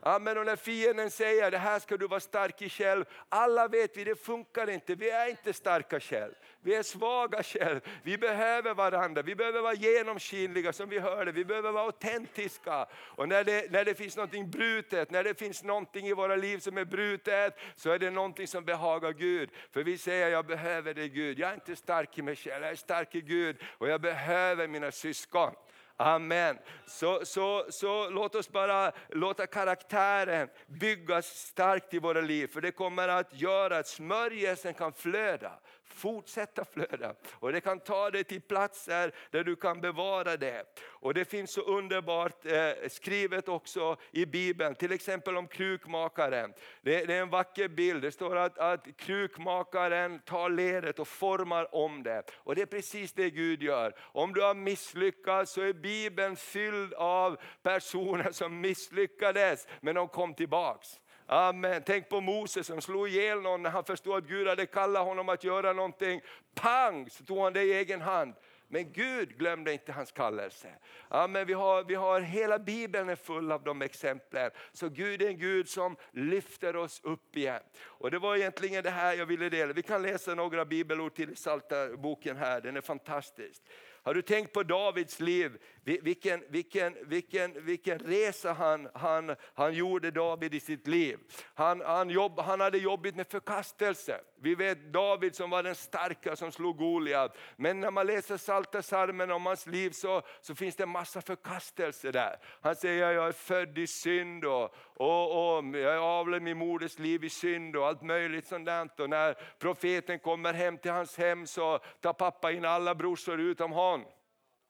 [0.06, 0.38] Amen.
[0.38, 3.04] Och när fienden säger det här ska du vara stark i själv.
[3.28, 4.94] Alla vet vi, det funkar inte.
[4.94, 6.32] Vi är inte starka själv.
[6.60, 7.80] Vi är svaga själv.
[8.02, 9.22] Vi behöver varandra.
[9.22, 11.32] Vi behöver vara genomskinliga som vi hörde.
[11.32, 12.86] Vi behöver vara autentiska.
[12.94, 16.58] Och när det, när det finns någonting brutet, när det finns någonting i våra liv
[16.58, 19.50] som är brutet, så är det någonting som behagar Gud.
[19.72, 21.38] För vi säger, jag behöver dig Gud.
[21.38, 23.56] Jag är inte stark i mig själv, jag är stark i Gud.
[23.78, 25.54] Och jag behöver mina syskon.
[25.96, 26.58] Amen.
[26.86, 32.46] Så, så, så låt oss bara låta karaktären byggas starkt i våra liv.
[32.46, 35.52] För det kommer att göra att smörjelsen kan flöda,
[35.94, 37.14] fortsätta flöda.
[37.32, 40.64] Och det kan ta dig till platser där du kan bevara det.
[40.86, 46.54] Och det finns så underbart eh, skrivet också i Bibeln, till exempel om krukmakaren.
[46.82, 51.74] Det, det är en vacker bild, det står att, att krukmakaren tar ledet och formar
[51.74, 52.22] om det.
[52.34, 53.94] Och det är precis det Gud gör.
[54.00, 60.34] Om du har misslyckats så är Bibeln fylld av personer som misslyckades men de kom
[60.34, 61.00] tillbaks.
[61.26, 61.82] Amen.
[61.86, 65.28] Tänk på Moses som slog ihjäl någon när han förstod att Gud hade kallat honom
[65.28, 66.20] att göra någonting.
[66.54, 68.34] Pang så tog han det i egen hand.
[68.68, 70.68] Men Gud glömde inte hans kallelse.
[71.08, 71.46] Amen.
[71.46, 74.50] Vi, har, vi har hela Bibeln är full av de exemplen.
[74.72, 77.62] Så Gud är en Gud som lyfter oss upp igen.
[77.82, 79.72] Och Det var egentligen det här jag ville dela.
[79.72, 83.62] Vi kan läsa några bibelord till i Psaltarboken här, den är fantastisk.
[84.02, 85.58] Har du tänkt på Davids liv?
[85.84, 91.18] Vilken, vilken, vilken, vilken resa han, han, han gjorde David i sitt liv.
[91.54, 94.20] Han, han, jobb, han hade jobbigt med förkastelse.
[94.40, 97.36] Vi vet David som var den starka som slog Goliat.
[97.56, 102.12] Men när man läser Psaltarpsalmen om hans liv så, så finns det en massa förkastelse
[102.12, 102.36] där.
[102.62, 107.24] Han säger jag är född i synd och, och, och jag avled min moders liv
[107.24, 108.88] i synd och allt möjligt sånt där.
[108.98, 113.72] Och när profeten kommer hem till hans hem så tar pappa in alla brorsor utom
[113.72, 114.13] honom.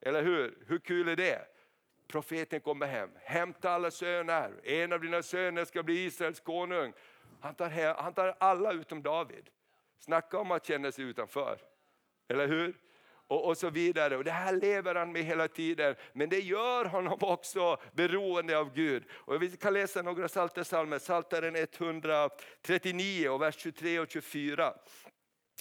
[0.05, 0.59] Eller hur?
[0.67, 1.47] Hur kul är det?
[2.09, 6.93] Profeten kommer hem, hämta alla söner, en av dina söner ska bli Israels konung.
[7.41, 9.51] Han tar, hem, han tar alla utom David.
[9.99, 11.59] Snacka om att känna sig utanför.
[12.29, 12.75] Eller hur?
[13.27, 14.17] Och, och, så vidare.
[14.17, 15.95] Och det här lever han med hela tiden.
[16.13, 19.05] Men det gör honom också beroende av Gud.
[19.11, 20.99] Och vi kan läsa några psalterpsalmer.
[20.99, 24.75] Psaltaren 139 och vers 23 och 24.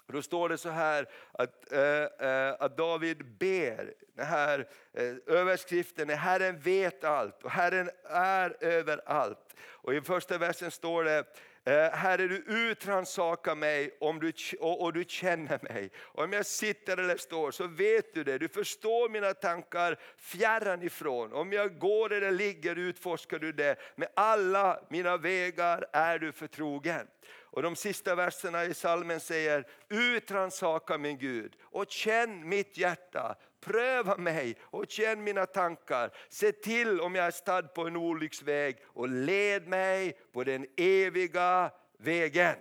[0.08, 6.16] Då står det så här att, äh, att David ber, den här äh, överskriften är
[6.16, 9.56] Herren vet allt och Herren är överallt.
[9.60, 11.24] Och i första versen står det
[11.66, 15.92] Eh, Herre du utransakar mig om du, och, och, du känner mig.
[16.02, 18.38] Om jag sitter eller står så vet du det.
[18.38, 21.34] Du förstår mina tankar fjärran ifrån.
[21.34, 23.76] Om jag går eller ligger utforskar du det.
[23.96, 27.08] Med alla mina vägar är du förtrogen.
[27.54, 33.36] Och de sista verserna i salmen säger, utransaka min Gud och känn mitt hjärta.
[33.66, 36.12] Pröva mig och känn mina tankar.
[36.30, 41.72] Se till om jag är stad på en olycksväg och led mig på den eviga
[41.98, 42.56] vägen.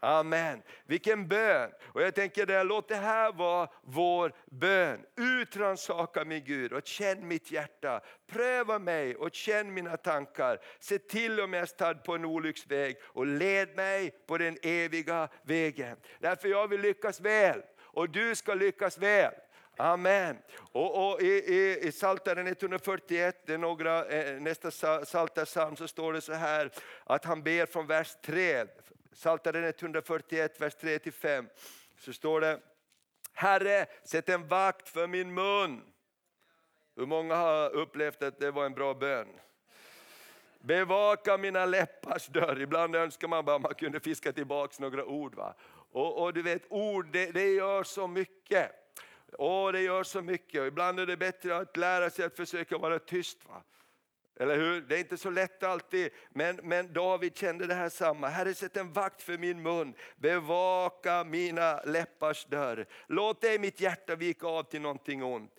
[0.00, 0.62] Amen.
[0.86, 1.70] Vilken bön!
[1.82, 5.00] Och jag tänker där, låt det här vara vår bön.
[5.16, 8.00] Utransaka min Gud och känn mitt hjärta.
[8.26, 10.58] Pröva mig och känn mina tankar.
[10.78, 15.28] Se till om jag är stad på en olycksväg och led mig på den eviga
[15.42, 15.96] vägen.
[16.18, 19.32] Därför jag vill lyckas väl och du ska lyckas väl.
[19.76, 20.38] Amen.
[20.72, 24.70] Och, och i, i, i Psaltaren 141, det är några, eh, nästa
[25.04, 26.70] psaltarpsalm, så står det så här
[27.04, 28.66] att han ber från vers 3.
[29.12, 31.46] Psaltaren 141, vers 3-5.
[31.98, 32.60] Så står det
[33.32, 35.82] Herre, sätt en vakt för min mun.
[36.96, 39.28] Hur många har upplevt att det var en bra bön?
[40.60, 42.60] Bevaka mina läppars dörr.
[42.60, 45.34] Ibland önskar man bara att man kunde fiska tillbaka några ord.
[45.34, 45.54] Va?
[45.92, 48.85] Och, och du vet, ord det, det gör så mycket.
[49.32, 50.60] Åh, det gör så mycket.
[50.60, 53.38] Och ibland är det bättre att lära sig att försöka vara tyst.
[53.44, 53.62] Va?
[54.40, 54.80] Eller hur?
[54.80, 56.10] Det är inte så lätt alltid.
[56.30, 58.28] Men, men David kände det här samma.
[58.28, 59.94] Herre, sätt en vakt för min mun.
[60.16, 62.86] Bevaka mina läppars dörr.
[63.06, 65.52] Låt dig mitt hjärta vika av till någonting ont.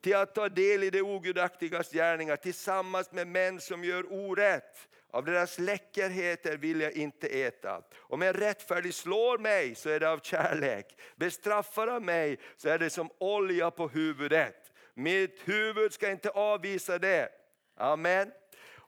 [0.00, 4.88] Till att ta del i det ogudaktigas gärningar tillsammans med män som gör orätt.
[5.12, 7.82] Av deras läckerheter vill jag inte äta.
[7.98, 10.98] Om en rättfärdig slår mig så är det av kärlek.
[11.16, 14.72] Bestraffar han mig så är det som olja på huvudet.
[14.94, 17.28] Mitt huvud ska inte avvisa det.
[17.76, 18.30] Amen.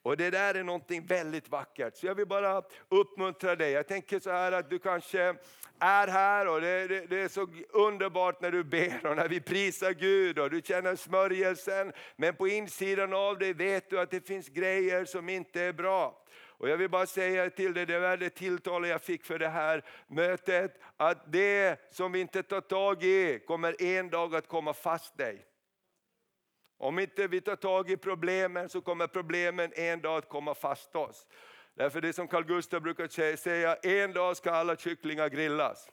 [0.02, 1.96] Och det där är någonting väldigt vackert.
[1.96, 3.72] Så jag vill bara uppmuntra dig.
[3.72, 5.34] Jag tänker så här att du kanske
[5.78, 9.40] är här och det, det, det, är så underbart när du ber och när vi
[9.40, 11.92] prisar Gud och du känner smörjelsen.
[12.16, 16.24] Men på insidan av dig vet du att det finns grejer som inte är bra.
[16.62, 19.48] Och jag vill bara säga till dig, det var det tilltal jag fick för det
[19.48, 24.72] här mötet, att det som vi inte tar tag i kommer en dag att komma
[24.72, 25.46] fast dig.
[26.78, 30.96] Om inte vi tar tag i problemen så kommer problemen en dag att komma fast
[30.96, 31.26] oss.
[31.74, 35.88] Därför det som Carl Gustaf brukar säga, en dag ska alla kycklingar grillas.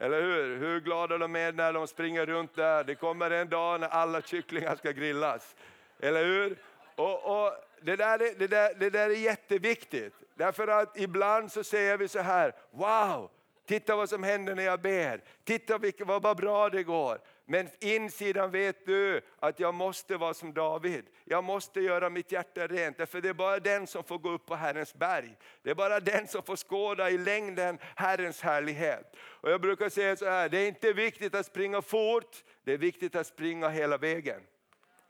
[0.00, 0.56] Eller hur?
[0.56, 2.84] Hur glada de är när de springer runt där.
[2.84, 5.56] Det kommer en dag när alla kycklingar ska grillas.
[6.00, 6.56] Eller hur?
[6.96, 7.52] Och, och
[7.82, 10.14] det, där, är- det, där, det där är jätteviktigt.
[10.34, 13.30] Därför att ibland så säger vi så här, wow,
[13.66, 15.20] titta vad som händer när jag ber.
[15.44, 17.18] Titta vilka, vad bra det går.
[17.50, 21.04] Men insidan vet du att jag måste vara som David.
[21.24, 22.98] Jag måste göra mitt hjärta rent.
[22.98, 25.36] Därför det är bara den som får gå upp på Herrens berg.
[25.62, 29.16] Det är bara den som får skåda i längden Herrens härlighet.
[29.18, 32.78] Och jag brukar säga så här, det är inte viktigt att springa fort, det är
[32.78, 34.40] viktigt att springa hela vägen.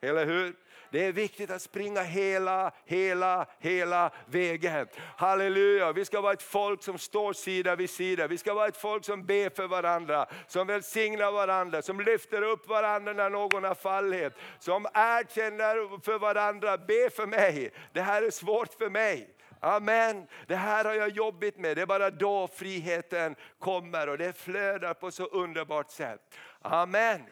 [0.00, 0.54] Eller hur?
[0.90, 4.86] Det är viktigt att springa hela, hela, hela vägen.
[5.16, 5.92] Halleluja!
[5.92, 8.26] Vi ska vara ett folk som står sida vid sida.
[8.26, 12.68] Vi ska vara ett folk som ber för varandra, som välsignar varandra, som lyfter upp
[12.68, 14.32] varandra när någon har fallit.
[14.58, 19.34] Som erkänner för varandra, be för mig, det här är svårt för mig.
[19.60, 20.26] Amen.
[20.46, 21.76] Det här har jag jobbat med.
[21.76, 26.20] Det är bara då friheten kommer och det flödar på så underbart sätt.
[26.62, 27.22] Amen.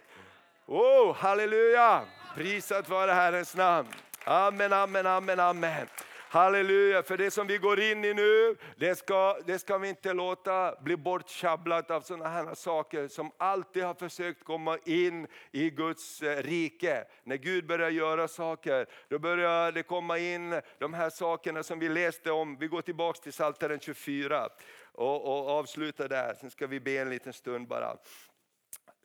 [0.67, 2.05] Oh, halleluja!
[2.37, 3.89] Prisat vare Herrens namn.
[4.25, 5.87] Amen, amen, amen, amen.
[6.29, 10.13] Halleluja, för det som vi går in i nu, det ska, det ska vi inte
[10.13, 16.23] låta bli bortschabblat av sådana här saker som alltid har försökt komma in i Guds
[16.23, 17.05] eh, rike.
[17.25, 21.89] När Gud börjar göra saker, då börjar det komma in de här sakerna som vi
[21.89, 22.57] läste om.
[22.57, 24.49] Vi går tillbaks till Psaltaren 24
[24.93, 27.97] och, och avslutar där, sen ska vi be en liten stund bara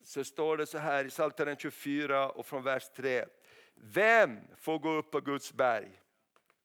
[0.04, 3.26] så står det så här i Psaltaren 24 och från vers 3.
[3.76, 6.02] Vem får gå upp på Guds berg?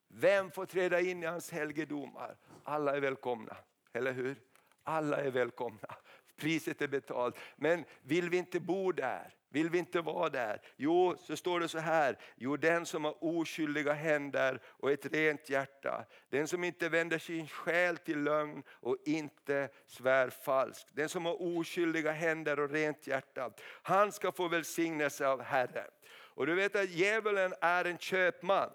[0.09, 2.37] Vem får träda in i hans helgedomar?
[2.65, 3.57] Alla är välkomna,
[3.93, 4.37] eller hur?
[4.83, 5.97] Alla är välkomna.
[6.37, 7.37] Priset är betalt.
[7.57, 9.35] Men vill vi inte bo där?
[9.49, 10.61] Vill vi inte vara där?
[10.77, 12.19] Jo, så står det så här.
[12.37, 16.05] Jo, den som har oskyldiga händer och ett rent hjärta.
[16.31, 20.89] Den som inte vänder sin själ till lögn och inte svär falskt.
[20.93, 23.51] Den som har oskyldiga händer och rent hjärta.
[23.83, 25.91] Han ska få välsignelse av Herren.
[26.09, 28.71] Och du vet att djävulen är en köpman.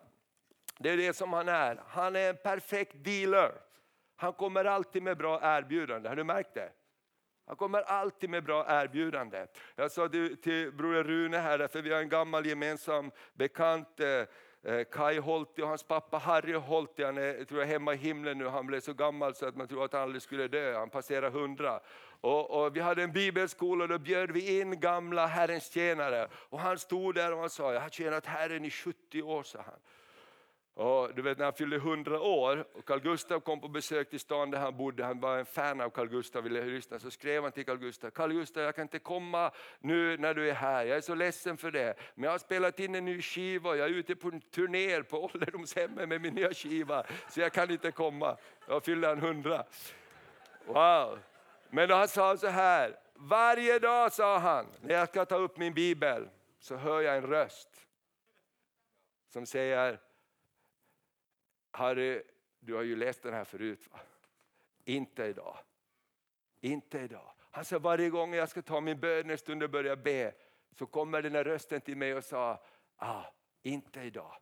[0.80, 1.84] Det är det som han är.
[1.88, 3.52] Han är en perfekt dealer.
[4.16, 6.72] Han kommer alltid med bra erbjudanden, Har du märkt det?
[7.52, 9.48] Han kommer alltid med bra erbjudande.
[9.76, 14.74] Jag sa till, till broder Rune här, för vi har en gammal gemensam bekant, eh,
[14.74, 18.38] eh, Kai Holti och hans pappa Harry Holti, han är tror jag, hemma i himlen
[18.38, 18.48] nu.
[18.48, 21.32] Han blev så gammal så att man tror att han aldrig skulle dö, han passerar
[21.32, 21.80] hundra.
[22.22, 26.28] Och, och vi hade en bibelskola och då bjöd vi in gamla Herrens tjänare.
[26.34, 29.60] Och han stod där och han sa, jag har tjänat Herren i 70 år, sa
[29.66, 29.80] han.
[30.74, 34.20] Och du vet när han fyllde 100 år och Carl Gustav kom på besök till
[34.20, 37.44] stan där han bodde, han var en fan av Carl Gustav ville lyssna, så skrev
[37.44, 40.86] han till Carl Gustav, Carl Gustav jag kan inte komma nu när du är här,
[40.86, 41.94] jag är så ledsen för det.
[42.16, 45.04] Men jag har spelat in en ny skiva, och jag är ute på en turné
[45.04, 48.38] på ålderdomshemmet med min nya skiva, så jag kan inte komma.
[48.68, 49.64] Jag fyllde han 100.
[50.66, 51.20] Wow!
[51.70, 55.58] Men då han sa så här, varje dag sa han, när jag ska ta upp
[55.58, 57.70] min bibel så hör jag en röst
[59.30, 60.00] som säger
[61.72, 62.22] Harry,
[62.60, 63.88] du har ju läst den här förut.
[63.92, 64.00] Va?
[64.86, 65.58] Inte idag.
[66.62, 67.32] Inte idag.
[67.52, 70.34] Han sa varje gång jag ska ta min bönestund och börja be
[70.78, 72.64] så kommer den här rösten till mig och sa,
[72.98, 73.24] ah,
[73.64, 74.36] inte idag.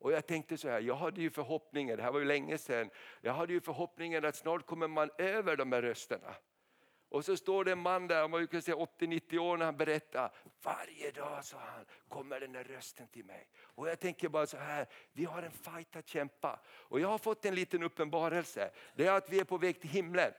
[0.00, 2.90] Och jag tänkte så här, jag hade ju förhoppningen, det här var ju länge sedan,
[3.20, 6.34] jag hade ju förhoppningen att snart kommer man över de här rösterna.
[7.08, 10.30] Och så står det en man där, man kan säga 80-90 år när han berättar,
[10.62, 13.48] varje dag sa han, kommer den där rösten till mig.
[13.62, 16.60] Och jag tänker bara så här, vi har en fight att kämpa.
[16.68, 19.90] Och jag har fått en liten uppenbarelse, det är att vi är på väg till
[19.90, 20.32] himlen.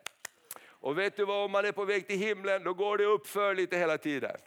[0.67, 3.55] Och vet du vad, om man är på väg till himlen då går det uppför
[3.55, 4.37] lite hela tiden.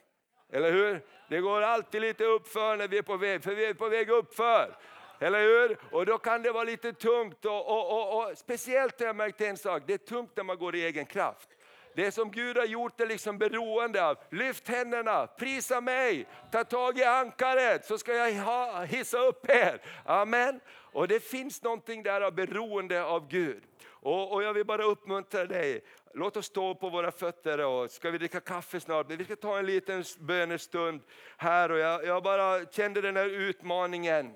[0.49, 1.05] Eller hur?
[1.29, 4.11] Det går alltid lite uppför när vi är på väg, för vi är på väg
[4.11, 4.77] uppför.
[5.20, 5.79] Eller hur?
[5.91, 7.45] Och då kan det vara lite tungt.
[7.45, 10.59] Och, och, och, och speciellt har jag märkt en sak, det är tungt när man
[10.59, 11.49] går i egen kraft.
[11.95, 14.18] Det som Gud har gjort är liksom beroende av.
[14.30, 19.80] Lyft händerna, prisa mig, ta tag i ankaret så ska jag ha, hissa upp er.
[20.05, 20.61] Amen.
[20.93, 23.62] Och det finns någonting där av beroende av Gud.
[23.88, 25.84] Och, och jag vill bara uppmuntra dig,
[26.14, 29.36] låt oss stå på våra fötter och ska vi dricka kaffe snart, men vi ska
[29.36, 31.01] ta en liten bönestund
[31.36, 34.32] här och jag, jag bara kände den här utmaningen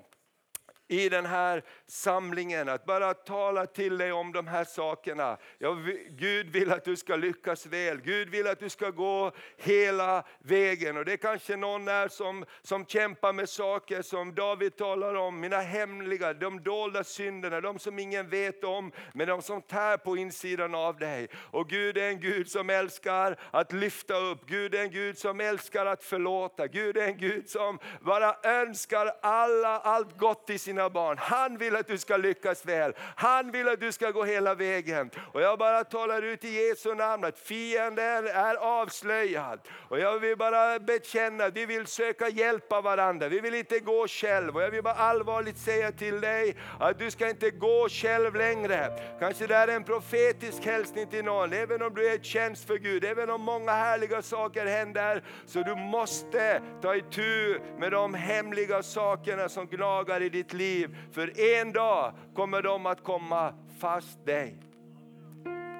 [0.87, 5.37] i den här samlingen, att bara tala till dig om de här sakerna.
[5.57, 5.77] Jag,
[6.09, 10.97] Gud vill att du ska lyckas väl, Gud vill att du ska gå hela vägen.
[10.97, 15.39] Och det är kanske någon är som, som kämpar med saker som David talar om,
[15.39, 20.17] mina hemliga, de dolda synderna, de som ingen vet om, men de som tär på
[20.17, 21.27] insidan av dig.
[21.33, 25.39] Och Gud är en Gud som älskar att lyfta upp, Gud är en Gud som
[25.39, 30.76] älskar att förlåta, Gud är en Gud som bara önskar alla allt gott i sin
[30.77, 31.17] dina barn.
[31.19, 35.09] Han vill att du ska lyckas väl, han vill att du ska gå hela vägen.
[35.33, 39.59] Och jag bara talar ut i Jesu namn att fienden är avslöjad.
[39.89, 43.79] Och jag vill bara bekänna, att vi vill söka hjälp av varandra, vi vill inte
[43.79, 44.55] gå själv.
[44.55, 48.91] Och jag vill bara allvarligt säga till dig att du ska inte gå själv längre.
[49.19, 52.77] Kanske det är en profetisk hälsning till någon, även om du är i tjänst för
[52.77, 58.83] Gud, även om många härliga saker händer, så du måste ta itu med de hemliga
[58.83, 60.66] sakerna som gnagar i ditt liv.
[61.11, 64.57] För en dag kommer de att komma fast dig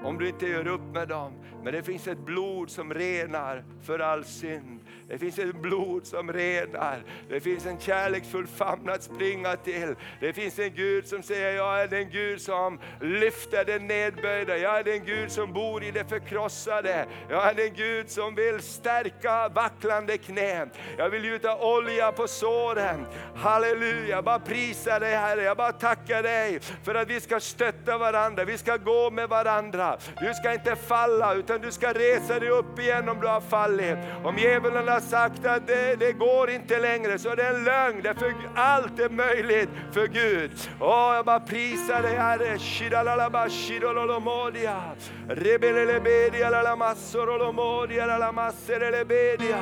[0.04, 1.34] om du inte gör upp med dem.
[1.64, 4.76] Men det finns ett blod som renar för all synd.
[5.10, 7.03] Det finns ett blod som renar.
[7.30, 9.95] Det finns en kärleksfull famn att springa till.
[10.20, 14.58] Det finns en Gud som säger, jag är den Gud som lyfter den nedböjda.
[14.58, 17.05] Jag är den Gud som bor i det förkrossade.
[17.30, 20.70] Jag är den Gud som vill stärka vacklande knän.
[20.97, 23.05] Jag vill gjuta olja på såren.
[23.36, 25.43] Halleluja, jag bara prisar dig Herre.
[25.43, 28.45] Jag bara tackar dig för att vi ska stötta varandra.
[28.45, 29.97] Vi ska gå med varandra.
[30.22, 33.97] Du ska inte falla utan du ska resa dig upp igen om du har fallit.
[34.24, 38.02] Om djävulen har sagt att det, det går inte längre så det är en lögn.
[38.02, 40.52] Det Därför allt är möjligt för Gud.
[40.80, 42.60] Åh, jag bara prisar dig Herre.
[42.60, 44.82] Shidalalaba, shidololomodia.
[45.30, 49.58] Rebelelebedia, lalamassorolomodia, lalamasserelebedia.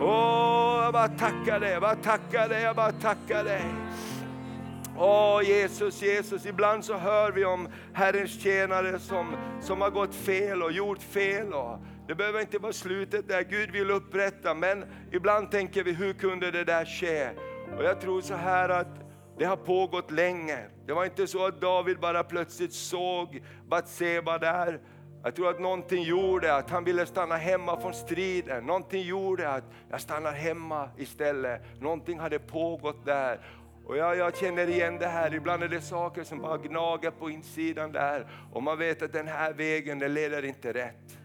[0.00, 3.62] Åh, jag bara tackar dig, jag bara tackar dig, jag bara tackar dig.
[4.98, 10.62] Åh Jesus, Jesus, ibland så hör vi om Herrens tjänare som, som har gått fel
[10.62, 11.52] och gjort fel.
[11.52, 11.78] Och
[12.10, 16.50] det behöver inte vara slutet där, Gud vill upprätta, men ibland tänker vi, hur kunde
[16.50, 17.28] det där ske?
[17.76, 19.00] Och jag tror så här att
[19.38, 20.58] det har pågått länge.
[20.86, 24.80] Det var inte så att David bara plötsligt såg Batseba där.
[25.22, 28.66] Jag tror att någonting gjorde att han ville stanna hemma från striden.
[28.66, 31.62] Någonting gjorde att jag stannar hemma istället.
[31.80, 33.40] Någonting hade pågått där.
[33.86, 37.30] Och jag, jag känner igen det här, ibland är det saker som bara gnager på
[37.30, 38.26] insidan där.
[38.52, 41.19] Och man vet att den här vägen, den leder inte rätt.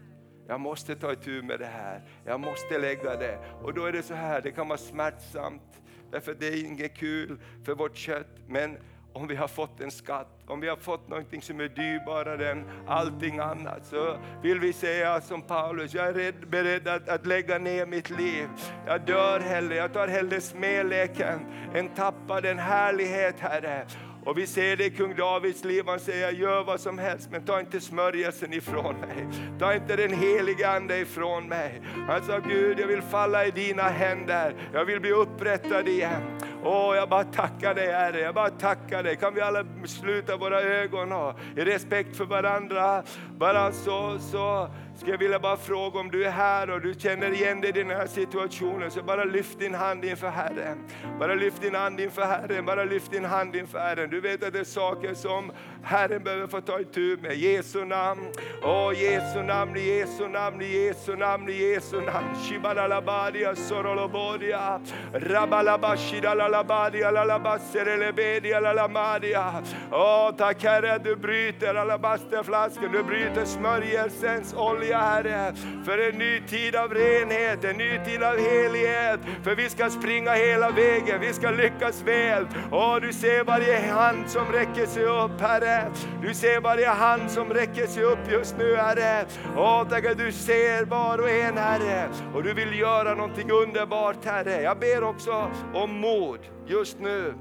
[0.48, 3.38] Jag måste ta itu med det här, jag måste lägga det.
[3.62, 5.82] Och då är det så här, det kan vara smärtsamt.
[6.10, 8.36] Därför det är inget kul för vårt kött.
[8.48, 8.78] Men
[9.12, 12.64] om vi har fått en skatt, om vi har fått någonting som är dyrbarare än
[12.86, 17.58] allting annat, så vill vi säga som Paulus, jag är red, beredd att, att lägga
[17.58, 18.48] ner mitt liv.
[18.86, 21.40] Jag dör hellre, jag tar hellre smäleken
[21.74, 23.86] än tappar den härlighet, Herre.
[24.26, 27.44] Och vi ser det i kung Davids liv, han säger gör vad som helst men
[27.44, 29.26] ta inte smörjelsen ifrån mig.
[29.58, 31.82] Ta inte den helige Ande ifrån mig.
[32.08, 36.22] Han sa Gud jag vill falla i dina händer, jag vill bli upprättad igen.
[36.64, 39.16] Åh, jag bara tackar dig Herre, jag bara tackar dig.
[39.16, 43.02] Kan vi alla sluta våra ögon och i respekt för varandra,
[43.38, 47.32] bara så, så ska jag vilja bara fråga om du är här och du känner
[47.32, 50.78] igen dig i den här situationen, så bara lyft din hand inför Herren.
[51.18, 54.10] Bara lyft din hand inför Herren, bara lyft din hand inför Herren.
[54.10, 55.52] Du vet att det är saker som
[55.88, 57.34] Herren behöver få ta itu med.
[57.36, 58.20] Jesu namn,
[58.62, 62.36] åh Jesu namn, i Jesu namn, i Jesu namn, i Jesu namn.
[62.48, 64.80] Shibalalabadia sorolobodia,
[65.12, 69.62] rabalabashidalalabadia lalabaserelebedia lalamadia.
[69.92, 75.54] Åh tack Herre du bryter alabasterflaskan, du bryter smörjelsens olja Herre.
[75.84, 79.20] För en ny tid av renhet, en ny tid av helighet.
[79.44, 82.46] För vi ska springa hela vägen, vi ska lyckas väl.
[82.72, 85.75] Åh du ser varje hand som räcker sig upp Herre.
[86.22, 89.26] Du ser varje hand som räcker sig upp just nu Herre.
[89.56, 92.08] Åh tack att du ser var och en Herre.
[92.34, 94.62] Och du vill göra någonting underbart Herre.
[94.62, 97.34] Jag ber också om mod just nu.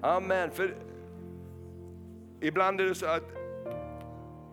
[0.00, 0.50] Amen.
[0.50, 0.74] För
[2.40, 3.40] ibland är det så att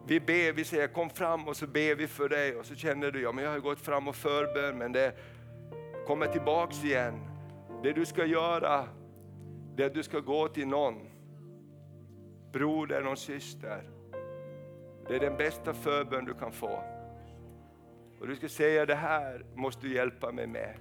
[0.08, 3.12] vi ber, vi säger kom fram och så ber vi för dig och så känner
[3.12, 5.14] du, ja men jag har gått fram och förbön men det
[6.08, 7.14] kommer tillbaks igen.
[7.84, 8.86] Det du ska göra,
[9.76, 10.96] det är att du ska gå till någon,
[12.58, 13.84] broder, och syster.
[15.08, 16.84] Det är den bästa förbön du kan få.
[18.20, 20.76] Och du ska säga det här måste du hjälpa mig med.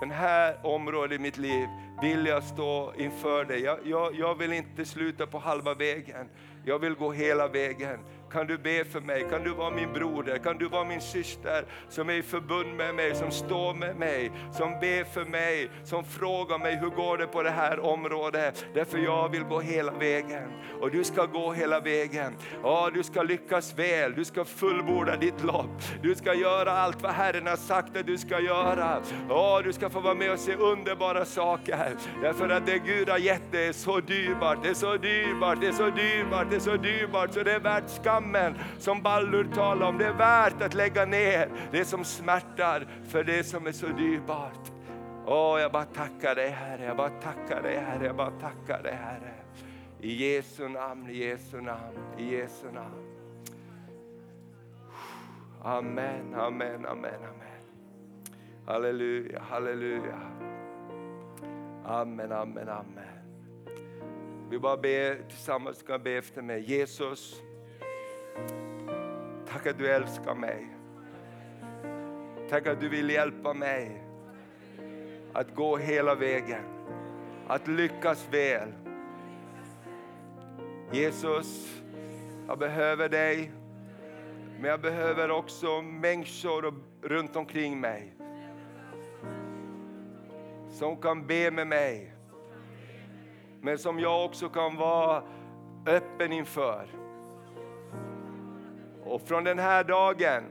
[0.00, 1.68] Den här området i mitt liv
[2.02, 3.60] vill jag stå inför dig.
[3.60, 6.28] Jag, jag, jag vill inte sluta på halva vägen.
[6.64, 7.98] Jag vill gå hela vägen
[8.32, 9.26] kan du be för mig?
[9.30, 10.38] Kan du vara min broder?
[10.38, 14.32] Kan du vara min syster som är i förbund med mig, som står med mig,
[14.52, 18.66] som ber för mig, som frågar mig hur går det på det här området?
[18.74, 22.36] Därför jag vill gå hela vägen och du ska gå hela vägen.
[22.62, 25.82] Ja, du ska lyckas väl, du ska fullborda ditt lopp.
[26.02, 29.02] Du ska göra allt vad Herren har sagt att du ska göra.
[29.28, 31.96] Ja, du ska få vara med och se underbara saker.
[32.22, 35.66] Därför att det Gud har gett dig är så dyrbart, det är så dyrbart, det
[35.66, 37.90] är så dyrbart, det är så dyrbart så det är värt
[38.20, 39.98] skammen som Ballur talar om.
[39.98, 44.72] Det är värt att lägga ner det som smärtar för det som är så dyrbart.
[45.26, 48.94] Åh, jag bara tackar dig Herre, jag bara tackar dig Herre, jag bara tackar dig
[48.94, 49.34] Herre.
[50.00, 53.06] I Jesu namn, i Jesu namn, i Jesu namn.
[55.62, 57.50] Amen, amen, amen, amen.
[58.66, 60.20] Halleluja, halleluja.
[61.84, 63.20] Amen, amen, amen.
[64.50, 66.60] Vi bara ber tillsammans, ska be efter mig.
[66.60, 67.42] Jesus,
[69.48, 70.66] tack att du älskar mig.
[72.50, 74.04] Tack att du vill hjälpa mig
[75.32, 76.64] att gå hela vägen,
[77.46, 78.68] att lyckas väl.
[80.92, 81.80] Jesus,
[82.48, 83.52] jag behöver dig,
[84.60, 88.16] men jag behöver också människor runt omkring mig
[90.70, 92.14] som kan be med mig,
[93.60, 95.22] men som jag också kan vara
[95.86, 96.88] öppen inför.
[99.10, 100.44] Och från den här dagen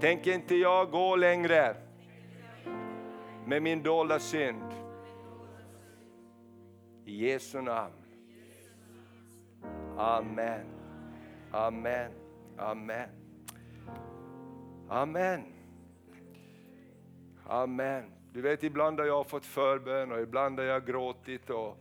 [0.00, 1.76] tänker inte jag gå längre
[3.46, 4.72] med min dolda synd.
[7.04, 7.94] I Jesu namn.
[9.96, 10.66] Amen.
[11.50, 12.12] Amen.
[12.58, 13.08] Amen.
[14.88, 15.42] Amen.
[17.46, 18.04] Amen.
[18.32, 21.78] Du vet, ibland har jag fått förbön och ibland har jag gråtit och,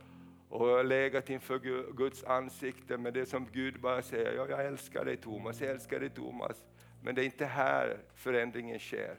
[0.51, 1.59] och legat inför
[1.91, 2.97] Guds ansikte.
[2.97, 6.63] Men det som Gud bara säger, ja, jag älskar dig Thomas, jag älskar dig Thomas.
[7.03, 9.17] Men det är inte här förändringen sker.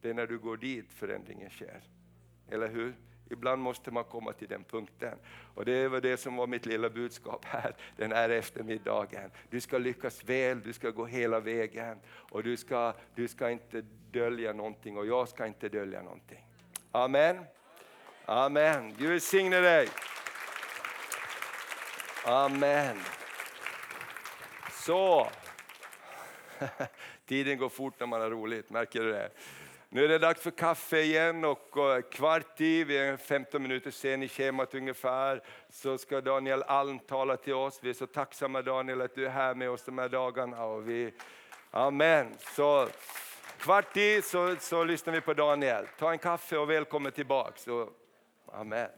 [0.00, 1.82] Det är när du går dit förändringen sker.
[2.50, 2.94] Eller hur?
[3.30, 5.18] Ibland måste man komma till den punkten.
[5.54, 9.30] Och det var det som var mitt lilla budskap här den här eftermiddagen.
[9.50, 13.84] Du ska lyckas väl, du ska gå hela vägen och du ska, du ska inte
[14.10, 16.46] dölja någonting och jag ska inte dölja någonting.
[16.90, 17.44] Amen.
[18.24, 18.94] Amen.
[18.98, 19.88] Gud välsigne dig.
[22.24, 22.96] Amen.
[24.72, 25.28] Så.
[27.26, 29.30] Tiden går fort när man har roligt, märker du det?
[29.88, 33.90] Nu är det dags för kaffe igen och eh, kvart i, vi är 15 minuter
[33.90, 37.78] sen i schemat ungefär, så ska Daniel Alm tala till oss.
[37.82, 40.64] Vi är så tacksamma Daniel att du är här med oss de här dagarna.
[40.64, 41.12] Och vi,
[41.70, 42.34] amen.
[42.56, 42.88] Så
[43.58, 45.86] kvart i så, så lyssnar vi på Daniel.
[45.98, 47.66] Ta en kaffe och välkommen tillbaks.
[48.52, 48.90] amen.